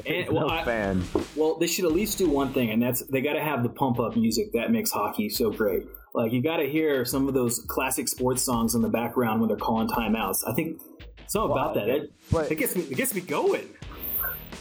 And, 0.06 0.28
well, 0.30 0.49
no 0.49 0.54
I- 0.54 0.64
fan. 0.64 1.04
Well, 1.37 1.56
they 1.56 1.68
should 1.68 1.84
at 1.84 1.92
least 1.92 2.18
do 2.18 2.28
one 2.28 2.52
thing, 2.52 2.70
and 2.70 2.82
that's 2.82 3.02
they 3.06 3.20
got 3.20 3.34
to 3.34 3.42
have 3.42 3.62
the 3.62 3.68
pump 3.68 4.00
up 4.00 4.16
music 4.16 4.52
that 4.52 4.73
makes 4.73 4.90
hockey 4.90 5.28
so 5.28 5.50
great. 5.52 5.87
Like 6.14 6.32
you 6.32 6.42
got 6.42 6.56
to 6.56 6.68
hear 6.68 7.04
some 7.04 7.28
of 7.28 7.34
those 7.34 7.61
classic 7.68 8.08
sports 8.08 8.42
songs 8.42 8.75
in 8.75 8.82
the 8.82 8.88
background 8.88 9.40
when 9.40 9.46
they're 9.49 9.56
calling 9.56 9.87
timeouts. 9.88 10.42
I 10.49 10.52
think 10.52 10.80
it's 11.18 11.32
something 11.32 11.52
about 11.52 11.75
that. 11.75 11.88
It, 11.88 12.12
But 12.32 12.50
it 12.50 12.56
gets 12.56 12.75
me, 12.75 12.82
it 12.82 12.96
gets 12.96 13.14
me 13.14 13.20
going. 13.20 13.68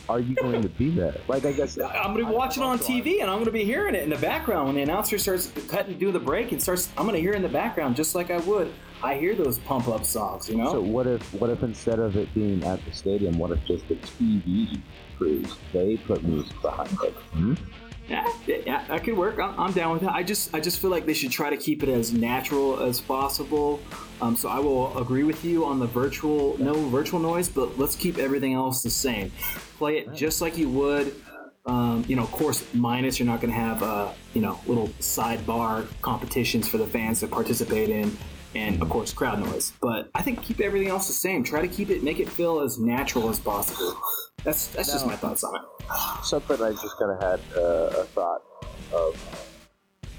Are 0.10 0.20
you 0.20 0.36
going 0.36 0.62
to 0.62 0.70
be 0.70 0.90
there? 0.90 1.16
Like, 1.28 1.46
I 1.46 1.52
guess 1.52 1.80
I'm 1.80 2.14
gonna 2.14 2.18
be 2.18 2.24
watching 2.24 2.64
on 2.64 2.78
TV, 2.78 3.22
and 3.22 3.30
I'm 3.30 3.40
gonna 3.40 3.52
be 3.52 3.64
hearing 3.64 3.96
it 3.96 4.04
in 4.04 4.10
the 4.10 4.18
background 4.18 4.68
when 4.68 4.76
the 4.76 4.82
announcer 4.82 5.18
starts 5.18 5.52
cutting, 5.68 5.98
do 5.98 6.12
the 6.12 6.20
break, 6.20 6.52
and 6.52 6.62
starts. 6.62 6.90
I'm 6.98 7.06
gonna 7.06 7.18
hear 7.18 7.34
in 7.34 7.42
the 7.42 7.50
background 7.50 7.96
just 7.96 8.14
like 8.14 8.30
I 8.30 8.38
would. 8.40 8.72
I 9.02 9.16
hear 9.16 9.36
those 9.36 9.60
pump 9.60 9.88
up 9.88 10.06
songs, 10.06 10.50
you 10.50 10.58
know. 10.58 10.72
So 10.72 10.82
what 10.82 11.08
if 11.08 11.22
what 11.34 11.50
if 11.50 11.64
instead 11.64 12.00
of 12.00 12.16
it 12.16 12.34
being 12.34 12.64
at 12.64 12.84
the 12.86 12.92
stadium, 12.94 13.38
what 13.38 13.52
if 13.52 13.64
just 13.66 13.88
the 13.88 13.96
TV 13.96 14.80
crews 15.18 15.56
they 15.72 15.98
put 15.98 16.24
music 16.24 16.62
behind 16.62 16.98
it? 17.04 17.14
Hmm? 17.14 17.54
Yeah, 18.10 18.28
yeah, 18.46 18.86
that 18.88 19.04
could 19.04 19.18
work. 19.18 19.40
I'm, 19.40 19.58
I'm 19.60 19.72
down 19.72 19.94
with 19.94 20.02
that. 20.02 20.14
I 20.14 20.24
just, 20.24 20.54
I 20.54 20.60
just 20.60 20.80
feel 20.80 20.90
like 20.90 21.06
they 21.06 21.14
should 21.14 21.32
try 21.32 21.50
to 21.50 21.58
keep 21.58 21.84
it 21.84 21.90
as 21.90 22.12
natural 22.12 22.82
as 22.82 23.00
possible. 23.00 23.80
Um, 24.22 24.36
so 24.36 24.50
I 24.50 24.60
will 24.60 24.98
agree 24.98 25.24
with 25.24 25.44
you 25.46 25.66
on 25.66 25.80
the 25.80 25.88
virtual, 25.88 26.58
no 26.60 26.74
virtual 26.90 27.20
noise, 27.20 27.50
but 27.50 27.78
let's 27.78 27.96
keep 27.96 28.18
everything 28.18 28.54
else 28.54 28.84
the 28.84 28.90
same. 28.90 29.32
Play 29.78 30.00
it 30.00 30.14
just 30.14 30.42
like 30.42 30.58
you 30.58 30.70
would. 30.70 31.16
Um, 31.66 32.04
you 32.10 32.18
know, 32.18 32.24
of 32.24 32.32
course, 32.32 32.66
minus 32.74 33.20
you're 33.20 33.26
not 33.26 33.40
going 33.40 33.54
to 33.54 33.60
have, 33.60 33.82
uh, 33.84 34.12
you 34.34 34.42
know, 34.42 34.60
little 34.68 34.90
sidebar 35.00 35.88
competitions 36.02 36.68
for 36.68 36.78
the 36.78 36.86
fans 36.86 37.22
to 37.22 37.28
participate 37.28 37.90
in, 37.90 38.18
and 38.54 38.82
of 38.82 38.90
course, 38.90 39.14
crowd 39.14 39.40
noise. 39.40 39.72
But 39.82 40.10
I 40.14 40.24
think 40.24 40.42
keep 40.42 40.60
everything 40.60 40.90
else 40.90 41.08
the 41.08 41.14
same. 41.14 41.42
Try 41.42 41.62
to 41.62 41.70
keep 41.70 41.90
it, 41.90 42.04
make 42.04 42.20
it 42.20 42.28
feel 42.28 42.60
as 42.60 42.80
natural 42.80 43.30
as 43.30 43.40
possible. 43.40 43.98
That's 44.44 44.68
that's 44.68 44.92
just 44.92 45.06
my 45.06 45.16
thoughts 45.16 45.44
on 45.44 45.56
it. 45.56 46.26
Something 46.26 46.62
I 46.62 46.72
just 46.72 46.98
kind 47.00 47.12
of 47.12 47.22
had 47.22 47.40
uh, 47.58 48.02
a 48.02 48.04
thought 48.06 48.42
of. 48.94 49.43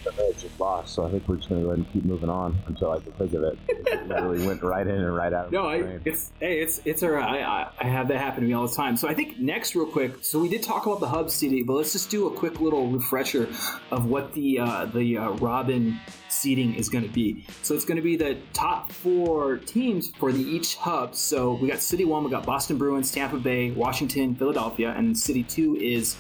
The 0.04 0.34
just 0.38 0.61
lost, 0.61 0.94
so 0.94 1.06
I 1.06 1.11
think 1.11 1.26
we're 1.26 1.37
just 1.37 1.49
going 1.49 1.62
to 1.62 1.66
go 1.66 1.73
ahead 1.73 1.84
and 1.84 1.92
keep 1.92 2.04
moving 2.04 2.28
on 2.28 2.58
until 2.66 2.90
I 2.90 3.00
can 3.00 3.12
think 3.12 3.32
of 3.32 3.42
it. 3.42 3.58
It 3.68 4.06
literally 4.06 4.46
went 4.46 4.62
right 4.62 4.87
in 4.87 4.94
and 4.94 5.16
right 5.16 5.32
out. 5.32 5.46
Of 5.46 5.52
No, 5.52 5.66
I, 5.66 5.99
it's 6.04 6.30
hey, 6.40 6.61
it's 6.61 6.82
it's 6.84 7.02
all 7.02 7.11
right. 7.11 7.42
I, 7.42 7.62
I, 7.62 7.70
I 7.80 7.84
have 7.84 8.08
that 8.08 8.18
happen 8.18 8.42
to 8.42 8.46
me 8.46 8.52
all 8.52 8.66
the 8.66 8.75
time. 8.75 8.99
So 8.99 9.08
I 9.08 9.14
think 9.14 9.38
next, 9.38 9.75
real 9.75 9.87
quick. 9.87 10.23
So 10.23 10.38
we 10.40 10.50
did 10.50 10.62
talk 10.62 10.84
about 10.84 11.00
the 11.00 11.08
hub 11.08 11.30
seating, 11.30 11.64
but 11.64 11.75
let's 11.75 11.92
just 11.92 12.11
do 12.11 12.26
a 12.26 12.30
quick 12.37 12.61
little 12.61 12.88
refresher 12.88 13.49
of 13.90 14.06
what 14.06 14.32
the 14.34 14.58
uh, 14.58 14.84
the 14.87 15.16
uh, 15.16 15.30
Robin 15.32 15.99
seating 16.28 16.75
is 16.75 16.90
going 16.90 17.04
to 17.04 17.11
be. 17.11 17.46
So 17.62 17.75
it's 17.75 17.84
going 17.84 17.96
to 17.96 18.02
be 18.02 18.16
the 18.16 18.37
top 18.52 18.92
four 18.92 19.56
teams 19.58 20.11
for 20.18 20.32
the 20.32 20.42
each 20.42 20.76
hub. 20.76 21.14
So 21.14 21.54
we 21.54 21.68
got 21.68 21.80
City 21.80 22.04
One, 22.04 22.25
we 22.25 22.30
got 22.30 22.44
Boston 22.44 22.76
Bruins, 22.76 23.11
Tampa 23.11 23.38
Bay, 23.38 23.70
Washington, 23.70 24.34
Philadelphia, 24.34 24.92
and 24.96 25.16
City 25.16 25.44
Two 25.44 25.76
is 25.76 26.16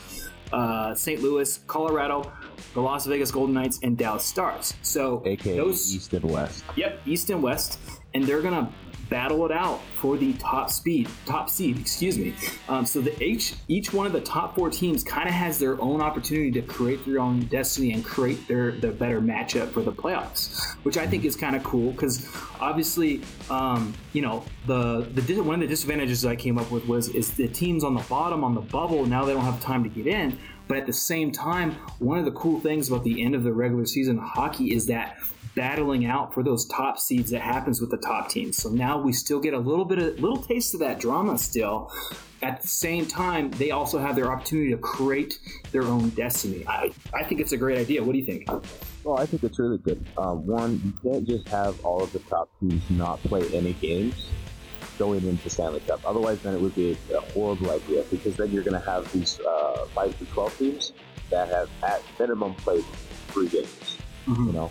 uh, 0.52 0.94
St. 0.94 1.22
Louis, 1.22 1.58
Colorado, 1.66 2.32
the 2.74 2.80
Las 2.80 3.06
Vegas 3.06 3.30
Golden 3.30 3.54
Knights, 3.54 3.80
and 3.82 3.96
Dallas 3.96 4.24
Stars. 4.24 4.74
So 4.82 5.22
AKA 5.24 5.56
those 5.56 5.94
East 5.94 6.12
and 6.14 6.24
West. 6.30 6.64
Yep, 6.76 7.00
East 7.06 7.30
and 7.30 7.42
West, 7.42 7.78
and 8.14 8.24
they're 8.24 8.42
gonna 8.42 8.72
battle 9.14 9.46
it 9.46 9.52
out 9.52 9.80
for 10.00 10.16
the 10.16 10.32
top 10.34 10.68
speed, 10.68 11.08
top 11.24 11.48
seed. 11.48 11.78
Excuse 11.78 12.18
me. 12.18 12.34
Um, 12.68 12.84
so 12.84 13.00
the 13.00 13.22
each 13.22 13.54
each 13.68 13.92
one 13.92 14.06
of 14.06 14.12
the 14.12 14.20
top 14.20 14.56
four 14.56 14.70
teams 14.70 15.04
kind 15.04 15.28
of 15.28 15.34
has 15.34 15.56
their 15.56 15.80
own 15.80 16.00
opportunity 16.00 16.50
to 16.50 16.62
create 16.62 17.06
their 17.06 17.20
own 17.20 17.44
destiny 17.44 17.92
and 17.92 18.04
create 18.04 18.48
their 18.48 18.72
the 18.72 18.88
better 18.88 19.20
matchup 19.20 19.70
for 19.70 19.82
the 19.82 19.92
playoffs, 19.92 20.74
which 20.82 20.96
I 20.96 21.06
think 21.06 21.24
is 21.24 21.36
kind 21.36 21.54
of 21.54 21.62
cool 21.62 21.92
because 21.92 22.28
obviously, 22.60 23.22
um, 23.50 23.94
you 24.14 24.20
know, 24.20 24.42
the 24.66 25.02
the 25.02 25.40
one 25.40 25.54
of 25.54 25.60
the 25.60 25.68
disadvantages 25.68 26.26
I 26.26 26.34
came 26.34 26.58
up 26.58 26.72
with 26.72 26.84
was 26.88 27.08
is 27.10 27.30
the 27.34 27.46
teams 27.46 27.84
on 27.84 27.94
the 27.94 28.02
bottom 28.08 28.42
on 28.42 28.56
the 28.56 28.62
bubble 28.62 29.06
now 29.06 29.24
they 29.24 29.32
don't 29.32 29.44
have 29.44 29.62
time 29.62 29.84
to 29.84 29.90
get 29.90 30.08
in. 30.08 30.36
But 30.66 30.78
at 30.78 30.86
the 30.86 30.92
same 30.92 31.30
time, 31.30 31.76
one 31.98 32.18
of 32.18 32.24
the 32.24 32.32
cool 32.32 32.58
things 32.58 32.88
about 32.88 33.04
the 33.04 33.22
end 33.22 33.36
of 33.36 33.44
the 33.44 33.52
regular 33.52 33.84
season 33.84 34.18
hockey 34.18 34.74
is 34.74 34.86
that 34.86 35.18
battling 35.54 36.06
out 36.06 36.34
for 36.34 36.42
those 36.42 36.66
top 36.66 36.98
seeds 36.98 37.30
that 37.30 37.40
happens 37.40 37.80
with 37.80 37.90
the 37.90 37.96
top 37.96 38.28
teams. 38.28 38.56
So 38.56 38.68
now 38.68 39.00
we 39.00 39.12
still 39.12 39.40
get 39.40 39.54
a 39.54 39.58
little 39.58 39.84
bit 39.84 39.98
of 39.98 40.20
little 40.20 40.42
taste 40.42 40.74
of 40.74 40.80
that 40.80 41.00
drama 41.00 41.38
still. 41.38 41.92
At 42.42 42.60
the 42.60 42.68
same 42.68 43.06
time, 43.06 43.50
they 43.52 43.70
also 43.70 43.98
have 43.98 44.16
their 44.16 44.30
opportunity 44.30 44.70
to 44.70 44.76
create 44.76 45.38
their 45.72 45.84
own 45.84 46.10
destiny. 46.10 46.64
I, 46.68 46.92
I 47.14 47.24
think 47.24 47.40
it's 47.40 47.52
a 47.52 47.56
great 47.56 47.78
idea. 47.78 48.02
What 48.02 48.12
do 48.12 48.18
you 48.18 48.26
think? 48.26 48.48
Well, 49.02 49.18
I 49.18 49.24
think 49.24 49.44
it's 49.44 49.58
really 49.58 49.78
good. 49.78 50.04
Um, 50.18 50.46
one, 50.46 50.80
you 50.84 51.10
can't 51.10 51.26
just 51.26 51.48
have 51.48 51.82
all 51.84 52.02
of 52.02 52.12
the 52.12 52.18
top 52.20 52.50
teams 52.60 52.82
not 52.90 53.22
play 53.22 53.48
any 53.54 53.72
games 53.74 54.28
going 54.98 55.26
into 55.26 55.48
Stanley 55.48 55.80
Cup. 55.80 56.00
Otherwise, 56.04 56.40
then 56.42 56.54
it 56.54 56.60
would 56.60 56.74
be 56.74 56.96
a 57.14 57.20
horrible 57.32 57.70
idea 57.70 58.04
because 58.10 58.36
then 58.36 58.50
you're 58.50 58.62
going 58.62 58.80
to 58.80 58.86
have 58.86 59.10
these 59.12 59.40
uh, 59.40 59.86
5 59.94 60.18
to 60.18 60.24
12 60.26 60.58
teams 60.58 60.92
that 61.30 61.48
have 61.48 61.70
at 61.82 62.02
minimum 62.18 62.54
played 62.54 62.84
three 63.28 63.48
games. 63.48 63.98
You 64.26 64.52
know, 64.52 64.70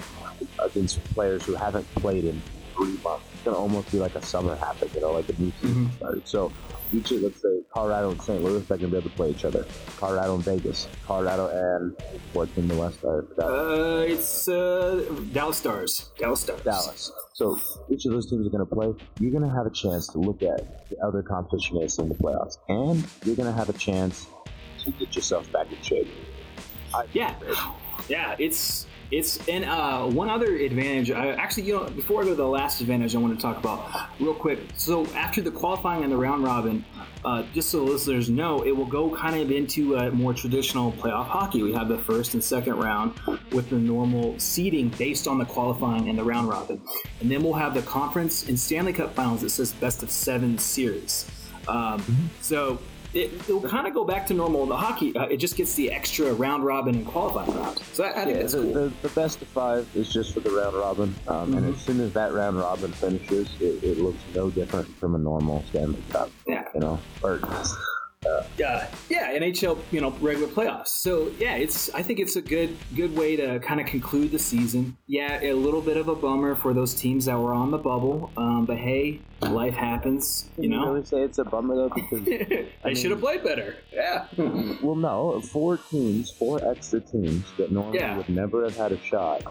against 0.60 1.04
players 1.14 1.44
who 1.44 1.56
haven't 1.56 1.86
played 1.96 2.26
in 2.26 2.42
three 2.76 2.98
months. 3.04 3.26
It's 3.34 3.44
going 3.44 3.56
to 3.56 3.60
almost 3.60 3.92
be 3.92 4.00
like 4.00 4.16
a 4.16 4.22
summer 4.22 4.56
happened, 4.56 4.92
you 4.94 5.02
know, 5.02 5.12
like 5.12 5.30
a 5.30 5.42
new 5.42 5.52
season 5.62 5.92
started. 5.98 6.28
So 6.28 6.52
each 6.94 7.12
of, 7.12 7.22
let's 7.22 7.42
say, 7.42 7.62
Colorado 7.74 8.12
and 8.12 8.22
St. 8.22 8.44
Louis, 8.44 8.62
they're 8.68 8.78
going 8.78 8.92
to 8.92 8.96
be 8.96 8.98
able 8.98 9.10
to 9.10 9.16
play 9.16 9.32
each 9.32 9.46
other. 9.46 9.66
Colorado 9.98 10.36
and 10.36 10.44
Vegas. 10.44 10.88
Colorado 11.06 11.48
and 11.48 11.96
what's 12.34 12.56
in 12.58 12.68
the 12.68 12.76
West? 12.76 13.00
I. 13.04 13.42
Uh, 13.42 14.06
it's 14.08 14.48
uh, 14.48 15.04
Dallas 15.32 15.58
Stars. 15.58 16.10
Dallas 16.18 16.42
Stars. 16.42 16.62
Dallas. 16.62 17.12
So 17.34 17.60
each 17.90 18.06
of 18.06 18.12
those 18.12 18.30
teams 18.30 18.46
are 18.46 18.50
going 18.50 18.68
to 18.68 18.76
play. 18.76 18.94
You're 19.20 19.32
going 19.32 19.44
to 19.44 19.56
have 19.56 19.66
a 19.66 19.72
chance 19.72 20.08
to 20.10 20.20
look 20.20 20.44
at 20.44 20.90
the 20.90 20.98
other 21.00 21.24
competition 21.24 21.78
is 21.82 21.98
in 21.98 22.10
the 22.10 22.16
playoffs, 22.16 22.58
and 22.70 23.04
you're 23.26 23.36
going 23.36 23.52
to 23.52 23.58
have 23.58 23.70
a 23.70 23.74
chance 23.74 24.28
to 24.84 24.92
get 24.92 25.16
yourself 25.16 25.52
back 25.52 25.72
in 25.72 25.82
shape. 25.82 26.08
I, 26.94 27.06
Yeah, 27.14 27.36
yeah. 28.08 28.36
It's 28.38 28.86
it's 29.14 29.48
and 29.48 29.64
uh, 29.64 30.06
one 30.08 30.30
other 30.30 30.56
advantage. 30.56 31.12
I, 31.12 31.30
actually, 31.34 31.64
you 31.64 31.76
know, 31.76 31.90
before 31.90 32.22
I 32.22 32.24
go 32.26 32.30
to 32.32 32.36
the 32.36 32.48
last 32.48 32.82
advantage, 32.82 33.16
I 33.16 33.20
want 33.20 33.36
to 33.38 33.42
talk 33.42 33.58
about 33.58 34.10
real 34.20 34.34
quick. 34.34 34.60
So 34.76 35.06
after 35.14 35.42
the 35.42 35.52
qualifying 35.52 36.04
and 36.04 36.12
the 36.12 36.18
round 36.18 36.44
robin, 36.44 36.84
uh, 37.24 37.44
just 37.54 37.70
so 37.70 37.84
listeners 37.84 38.30
know, 38.30 38.64
it 38.64 38.72
will 38.72 38.88
go 38.88 39.16
kind 39.16 39.36
of 39.40 39.52
into 39.52 39.96
a 39.96 40.12
more 40.12 40.34
traditional 40.34 40.92
playoff 40.94 41.28
hockey. 41.28 41.62
We 41.62 41.74
have 41.74 41.88
the 41.88 42.00
first 42.00 42.34
and 42.34 42.44
second 42.44 42.76
round 42.78 43.20
with 43.52 43.70
the 43.70 43.78
normal 43.78 44.38
seeding 44.40 44.90
based 44.90 45.28
on 45.28 45.38
the 45.38 45.46
qualifying 45.46 46.10
and 46.10 46.18
the 46.18 46.24
round 46.24 46.50
robin, 46.50 46.82
and 47.22 47.32
then 47.32 47.44
we'll 47.44 47.54
have 47.54 47.74
the 47.74 47.84
conference 47.84 48.50
and 48.50 48.60
Stanley 48.60 48.94
Cup 48.94 49.14
finals 49.14 49.44
It 49.44 49.50
says 49.50 49.74
best 49.74 50.04
of 50.04 50.10
seven 50.10 50.58
series. 50.58 51.30
Um, 51.68 52.04
So 52.42 52.80
it, 53.14 53.34
it'll 53.34 53.62
kind 53.62 53.88
of 53.88 53.94
go 53.94 54.04
back 54.04 54.26
to 54.28 54.34
normal 54.34 54.64
in 54.64 54.70
the 54.70 54.76
hockey. 54.78 55.16
Uh, 55.16 55.24
it 55.26 55.38
just 55.38 55.56
gets 55.56 55.76
the 55.76 55.92
extra 55.92 56.34
round 56.34 56.64
robin 56.66 56.96
and 56.96 57.06
qualifying 57.06 57.52
round. 57.60 57.80
So 57.94 58.04
I, 58.04 58.10
I 58.10 58.26
think 58.26 58.30
Yeah, 58.30 58.42
that's 58.42 58.54
the, 58.54 58.62
cool. 58.62 58.74
the, 58.74 58.94
the 59.02 59.10
best 59.10 59.42
of 59.42 59.48
five 59.50 59.88
is 59.96 60.12
just 60.12 60.34
for 60.34 60.40
the 60.40 60.52
round 60.52 60.76
robin, 60.76 61.16
um, 61.28 61.54
and 61.56 61.74
as 61.74 61.82
soon 61.82 62.00
as 62.02 62.14
that 62.14 62.34
round 62.34 62.58
robin 62.58 62.92
finishes, 62.92 63.50
it, 63.60 63.84
it 63.84 63.98
looks 64.00 64.20
no 64.36 64.50
different 64.50 64.88
from 64.98 65.16
a 65.16 65.18
normal 65.18 65.64
Stanley 65.70 66.02
Cup. 66.10 66.30
Yeah. 66.48 66.68
You 66.74 66.80
know, 66.80 67.00
or 67.22 67.40
yeah, 68.58 68.88
yeah, 69.10 69.38
NHL, 69.38 69.78
you 69.92 70.02
know, 70.02 70.12
regular 70.22 70.48
playoffs. 70.48 70.88
So 70.88 71.32
yeah, 71.40 71.56
it's 71.56 71.94
I 71.94 72.04
think 72.04 72.20
it's 72.20 72.36
a 72.36 72.42
good 72.42 72.76
good 72.96 73.16
way 73.16 73.36
to 73.36 73.60
kind 73.60 73.80
of 73.80 73.88
conclude 73.88 74.32
the 74.32 74.40
season. 74.40 74.98
Yeah, 75.08 75.40
a 75.42 75.54
little 75.54 75.82
bit 75.82 75.98
of 75.98 76.08
a 76.08 76.16
bummer 76.16 76.56
for 76.56 76.74
those 76.74 76.94
teams 76.94 77.26
that 77.26 77.38
were 77.40 77.54
on 77.54 77.72
the 77.72 77.78
bubble, 77.78 78.32
um, 78.38 78.66
but 78.66 78.78
hey, 78.78 79.20
life 79.42 79.74
happens. 79.76 80.50
You 80.58 80.70
know, 80.70 80.92
really 80.94 81.06
say 81.06 81.22
it's 81.22 81.38
a 81.38 81.44
bummer 81.44 81.76
though 81.76 81.90
because 81.90 82.28
I 82.84 82.94
should 82.94 83.12
have 83.12 83.20
played 83.20 83.44
better. 83.44 83.76
Yeah, 83.92 84.26
well, 84.82 84.96
no, 84.96 85.42
four 85.42 85.78
teams, 85.78 86.32
four 86.32 86.64
extra 86.68 87.00
teams 87.02 87.46
that 87.58 87.72
normally 87.72 88.00
Yeah. 88.00 88.18
would 88.18 88.30
never 88.30 88.64
have 88.64 88.76
had 88.76 88.92
a 88.92 89.00
shot 89.02 89.44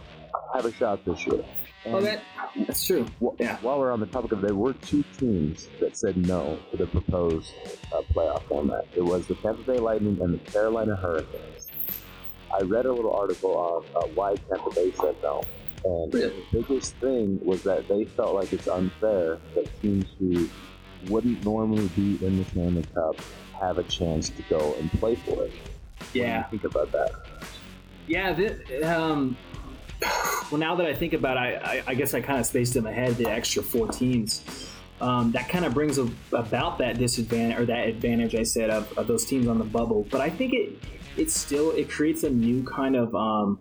have 0.54 0.64
a 0.66 0.72
shot 0.72 1.02
this 1.04 1.26
year. 1.26 1.42
And 1.84 1.94
oh, 1.96 2.00
that, 2.00 2.22
that's 2.66 2.86
true. 2.86 3.06
While, 3.18 3.36
yeah. 3.40 3.56
While 3.60 3.80
we're 3.80 3.92
on 3.92 4.00
the 4.00 4.06
topic 4.06 4.32
of, 4.32 4.40
there 4.40 4.54
were 4.54 4.72
two 4.72 5.04
teams 5.18 5.68
that 5.80 5.96
said 5.96 6.16
no 6.16 6.58
to 6.70 6.76
the 6.76 6.86
proposed 6.86 7.52
uh, 7.92 8.02
playoff 8.14 8.42
format. 8.44 8.86
It 8.94 9.02
was 9.02 9.26
the 9.26 9.34
Tampa 9.36 9.62
Bay 9.62 9.78
Lightning 9.78 10.20
and 10.20 10.34
the 10.34 10.50
Carolina 10.50 10.94
Hurricanes. 10.94 11.68
I 12.54 12.62
read 12.62 12.86
a 12.86 12.92
little 12.92 13.14
article 13.14 13.56
on 13.56 13.84
uh, 13.96 14.06
why 14.14 14.36
Tampa 14.36 14.70
Bay 14.74 14.92
said 14.92 15.16
no, 15.22 15.42
and 15.84 16.14
really? 16.14 16.28
the 16.52 16.60
biggest 16.60 16.94
thing 16.96 17.40
was 17.42 17.62
that 17.62 17.88
they 17.88 18.04
felt 18.04 18.34
like 18.34 18.52
it's 18.52 18.68
unfair 18.68 19.38
that 19.54 19.80
teams 19.80 20.06
who 20.18 20.48
wouldn't 21.08 21.44
normally 21.44 21.88
be 21.88 22.24
in 22.24 22.38
the 22.38 22.44
Stanley 22.44 22.84
Cup 22.94 23.16
have 23.58 23.78
a 23.78 23.82
chance 23.84 24.28
to 24.28 24.42
go 24.42 24.74
and 24.78 24.90
play 24.92 25.14
for 25.16 25.44
it. 25.44 25.52
Yeah. 26.12 26.44
think 26.44 26.64
about 26.64 26.92
that? 26.92 27.10
Yeah, 28.06 28.32
this, 28.32 28.84
um, 28.84 29.36
well, 30.52 30.58
now 30.58 30.74
that 30.74 30.86
I 30.86 30.94
think 30.94 31.14
about 31.14 31.38
it, 31.38 31.62
I, 31.64 31.82
I 31.86 31.94
guess 31.94 32.12
I 32.12 32.20
kind 32.20 32.38
of 32.38 32.44
spaced 32.44 32.76
in 32.76 32.84
my 32.84 32.92
head 32.92 33.16
the 33.16 33.26
extra 33.26 33.62
four 33.62 33.88
teams. 33.88 34.44
Um, 35.00 35.32
that 35.32 35.48
kind 35.48 35.64
of 35.64 35.72
brings 35.72 35.96
a, 35.96 36.08
about 36.30 36.76
that 36.76 36.98
disadvantage 36.98 37.58
or 37.58 37.64
that 37.64 37.88
advantage 37.88 38.34
I 38.34 38.42
said 38.42 38.68
of, 38.68 38.96
of, 38.98 39.06
those 39.06 39.24
teams 39.24 39.48
on 39.48 39.56
the 39.58 39.64
bubble. 39.64 40.06
But 40.10 40.20
I 40.20 40.28
think 40.28 40.52
it 40.52 40.78
it 41.16 41.30
still 41.30 41.70
it 41.70 41.88
creates 41.90 42.22
a 42.22 42.30
new 42.30 42.62
kind 42.64 42.96
of 42.96 43.14
um, 43.14 43.60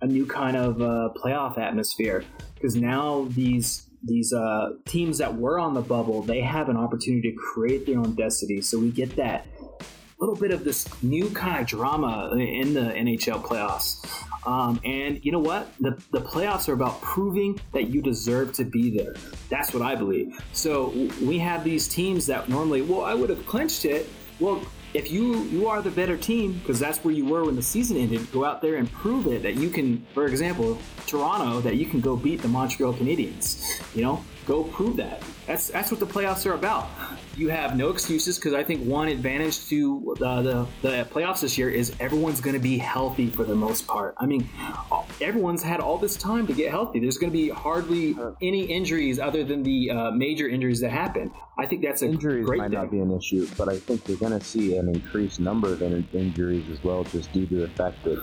a 0.00 0.06
new 0.06 0.24
kind 0.24 0.56
of 0.56 0.80
uh, 0.80 1.10
playoff 1.14 1.58
atmosphere 1.58 2.24
because 2.54 2.74
now 2.74 3.28
these 3.28 3.86
these 4.02 4.32
uh, 4.32 4.70
teams 4.86 5.18
that 5.18 5.36
were 5.36 5.60
on 5.60 5.74
the 5.74 5.82
bubble 5.82 6.22
they 6.22 6.40
have 6.40 6.70
an 6.70 6.78
opportunity 6.78 7.30
to 7.30 7.36
create 7.36 7.84
their 7.84 7.98
own 7.98 8.14
destiny. 8.14 8.62
So 8.62 8.78
we 8.78 8.90
get 8.90 9.14
that 9.16 9.46
little 10.18 10.36
bit 10.36 10.50
of 10.50 10.64
this 10.64 10.88
new 11.02 11.30
kind 11.30 11.60
of 11.60 11.66
drama 11.66 12.30
in 12.32 12.74
the 12.74 12.80
NHL 12.80 13.44
playoffs. 13.44 14.04
Um, 14.48 14.80
and 14.82 15.22
you 15.22 15.30
know 15.30 15.38
what? 15.38 15.68
The, 15.78 15.90
the 16.10 16.22
playoffs 16.22 16.70
are 16.70 16.72
about 16.72 17.02
proving 17.02 17.60
that 17.72 17.90
you 17.90 18.00
deserve 18.00 18.54
to 18.54 18.64
be 18.64 18.96
there. 18.96 19.14
That's 19.50 19.74
what 19.74 19.82
I 19.82 19.94
believe. 19.94 20.42
So 20.54 20.88
we 21.22 21.38
have 21.40 21.64
these 21.64 21.86
teams 21.86 22.24
that 22.26 22.48
normally, 22.48 22.80
well, 22.80 23.02
I 23.04 23.12
would 23.12 23.28
have 23.28 23.44
clinched 23.44 23.84
it. 23.84 24.08
Well, 24.40 24.62
if 24.94 25.10
you 25.10 25.42
you 25.44 25.68
are 25.68 25.82
the 25.82 25.90
better 25.90 26.16
team 26.16 26.54
because 26.60 26.80
that's 26.80 27.04
where 27.04 27.12
you 27.12 27.26
were 27.26 27.44
when 27.44 27.56
the 27.56 27.62
season 27.62 27.98
ended, 27.98 28.32
go 28.32 28.42
out 28.46 28.62
there 28.62 28.76
and 28.76 28.90
prove 28.90 29.26
it 29.26 29.42
that 29.42 29.56
you 29.56 29.68
can. 29.68 30.06
For 30.14 30.24
example, 30.24 30.78
Toronto, 31.06 31.60
that 31.60 31.76
you 31.76 31.84
can 31.84 32.00
go 32.00 32.16
beat 32.16 32.40
the 32.40 32.48
Montreal 32.48 32.94
Canadiens. 32.94 33.82
You 33.94 34.00
know, 34.00 34.24
go 34.46 34.64
prove 34.64 34.96
that. 34.96 35.22
That's 35.46 35.68
that's 35.68 35.90
what 35.90 36.00
the 36.00 36.06
playoffs 36.06 36.46
are 36.46 36.54
about 36.54 36.88
you 37.38 37.48
have 37.48 37.76
no 37.76 37.90
excuses 37.90 38.36
because 38.36 38.52
I 38.52 38.64
think 38.64 38.84
one 38.84 39.08
advantage 39.08 39.66
to 39.68 40.16
uh, 40.20 40.42
the 40.42 40.66
the 40.82 41.06
playoffs 41.10 41.40
this 41.40 41.56
year 41.56 41.70
is 41.70 41.94
everyone's 42.00 42.40
going 42.40 42.54
to 42.54 42.60
be 42.60 42.78
healthy 42.78 43.30
for 43.30 43.44
the 43.44 43.54
most 43.54 43.86
part. 43.86 44.14
I 44.18 44.26
mean, 44.26 44.48
everyone's 45.20 45.62
had 45.62 45.80
all 45.80 45.98
this 45.98 46.16
time 46.16 46.46
to 46.48 46.52
get 46.52 46.70
healthy. 46.70 46.98
There's 46.98 47.18
going 47.18 47.32
to 47.32 47.38
be 47.38 47.48
hardly 47.48 48.16
any 48.42 48.64
injuries 48.64 49.18
other 49.18 49.44
than 49.44 49.62
the 49.62 49.90
uh, 49.90 50.10
major 50.10 50.48
injuries 50.48 50.80
that 50.80 50.90
happen. 50.90 51.30
I 51.56 51.66
think 51.66 51.82
that's 51.82 52.02
a 52.02 52.06
injuries 52.06 52.46
great 52.46 52.58
might 52.58 52.70
thing. 52.70 52.78
not 52.78 52.90
be 52.90 53.00
an 53.00 53.16
issue, 53.16 53.48
but 53.56 53.68
I 53.68 53.78
think 53.78 54.06
you're 54.08 54.18
going 54.18 54.38
to 54.38 54.44
see 54.44 54.76
an 54.76 54.88
increased 54.88 55.40
number 55.40 55.72
of 55.72 55.82
injuries 55.82 56.68
as 56.70 56.82
well, 56.82 57.04
just 57.04 57.32
due 57.32 57.46
to 57.46 57.56
the 57.56 57.68
fact 57.68 58.02
that 58.04 58.22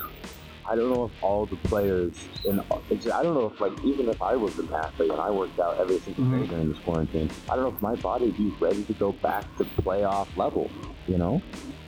I 0.68 0.76
don't 0.76 0.92
know 0.92 1.06
if 1.06 1.24
all 1.24 1.46
the 1.46 1.56
players 1.58 2.14
in 2.44 2.60
I 2.60 3.24
don't 3.24 3.36
know 3.36 3.52
if 3.54 3.62
like 3.62 3.74
even 3.84 4.10
if 4.10 4.22
I 4.22 4.36
was 4.36 4.58
an 4.58 4.74
athlete 4.74 5.12
and 5.12 5.20
I 5.20 5.30
worked 5.30 5.60
out 5.60 5.78
every 5.78 6.00
single 6.00 6.24
mm-hmm. 6.24 6.42
day 6.42 6.48
during 6.48 6.70
this 6.72 6.80
quarantine, 6.80 7.30
I 7.50 7.56
don't 7.56 7.66
know 7.66 7.76
if 7.76 7.82
my 7.82 7.96
body 7.96 8.26
would 8.26 8.38
be 8.38 8.54
ready 8.60 8.84
to 8.84 8.94
go 8.94 9.12
back 9.12 9.44
to 9.58 9.66
playoff 9.66 10.28
level. 10.36 10.70
You 11.08 11.18
know. 11.18 11.42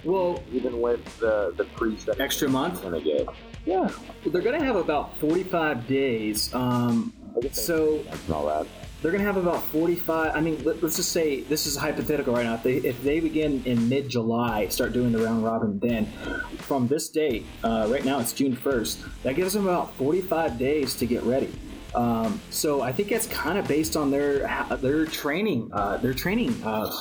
Well, 0.04 0.44
even 0.52 0.80
with 0.80 1.04
the 1.20 1.54
the 1.58 2.16
extra 2.20 2.48
month 2.48 2.84
gonna 2.84 3.02
get. 3.02 3.28
Yeah, 3.66 3.80
well, 3.80 3.94
they're 4.28 4.42
gonna 4.42 4.64
have 4.64 4.76
about 4.76 5.18
forty 5.20 5.44
five 5.44 5.88
days. 5.88 6.54
Um, 6.54 7.14
so 7.52 8.04
all 8.32 8.48
that 8.48 8.68
they're 9.02 9.12
going 9.12 9.24
to 9.24 9.28
have 9.28 9.38
about 9.38 9.64
45 9.64 10.36
i 10.36 10.42
mean 10.42 10.64
let, 10.64 10.84
us 10.84 10.96
just 10.96 11.12
say 11.12 11.42
this 11.42 11.66
is 11.66 11.76
hypothetical 11.76 12.34
right 12.34 12.46
now 12.46 12.56
if 12.56 12.64
they, 12.64 12.76
if 12.76 13.02
they 13.04 13.20
begin 13.20 13.64
in 13.66 13.88
mid-july 13.90 14.68
start 14.68 14.94
doing 14.94 15.12
the 15.12 15.20
round 15.20 15.44
robin 15.44 15.80
then 15.80 16.06
from 16.58 16.88
this 16.88 17.10
date 17.10 17.46
uh, 17.64 17.88
right 17.90 18.06
now 18.06 18.20
it's 18.20 18.34
june 18.34 18.56
1st 18.56 19.08
that 19.24 19.36
gives 19.36 19.54
them 19.54 19.68
about 19.68 19.94
45 19.96 20.58
days 20.58 20.96
to 20.96 21.06
get 21.06 21.24
ready 21.24 21.54
um, 21.96 22.40
so 22.52 22.82
I 22.82 22.92
think 22.92 23.12
it's 23.12 23.26
kind 23.28 23.58
of 23.58 23.68
based 23.68 23.96
on 23.96 24.12
their 24.12 24.40
their 24.82 25.06
training, 25.06 25.72
uh, 25.74 25.98
their 25.98 26.14
training 26.14 26.62
uh, 26.64 26.92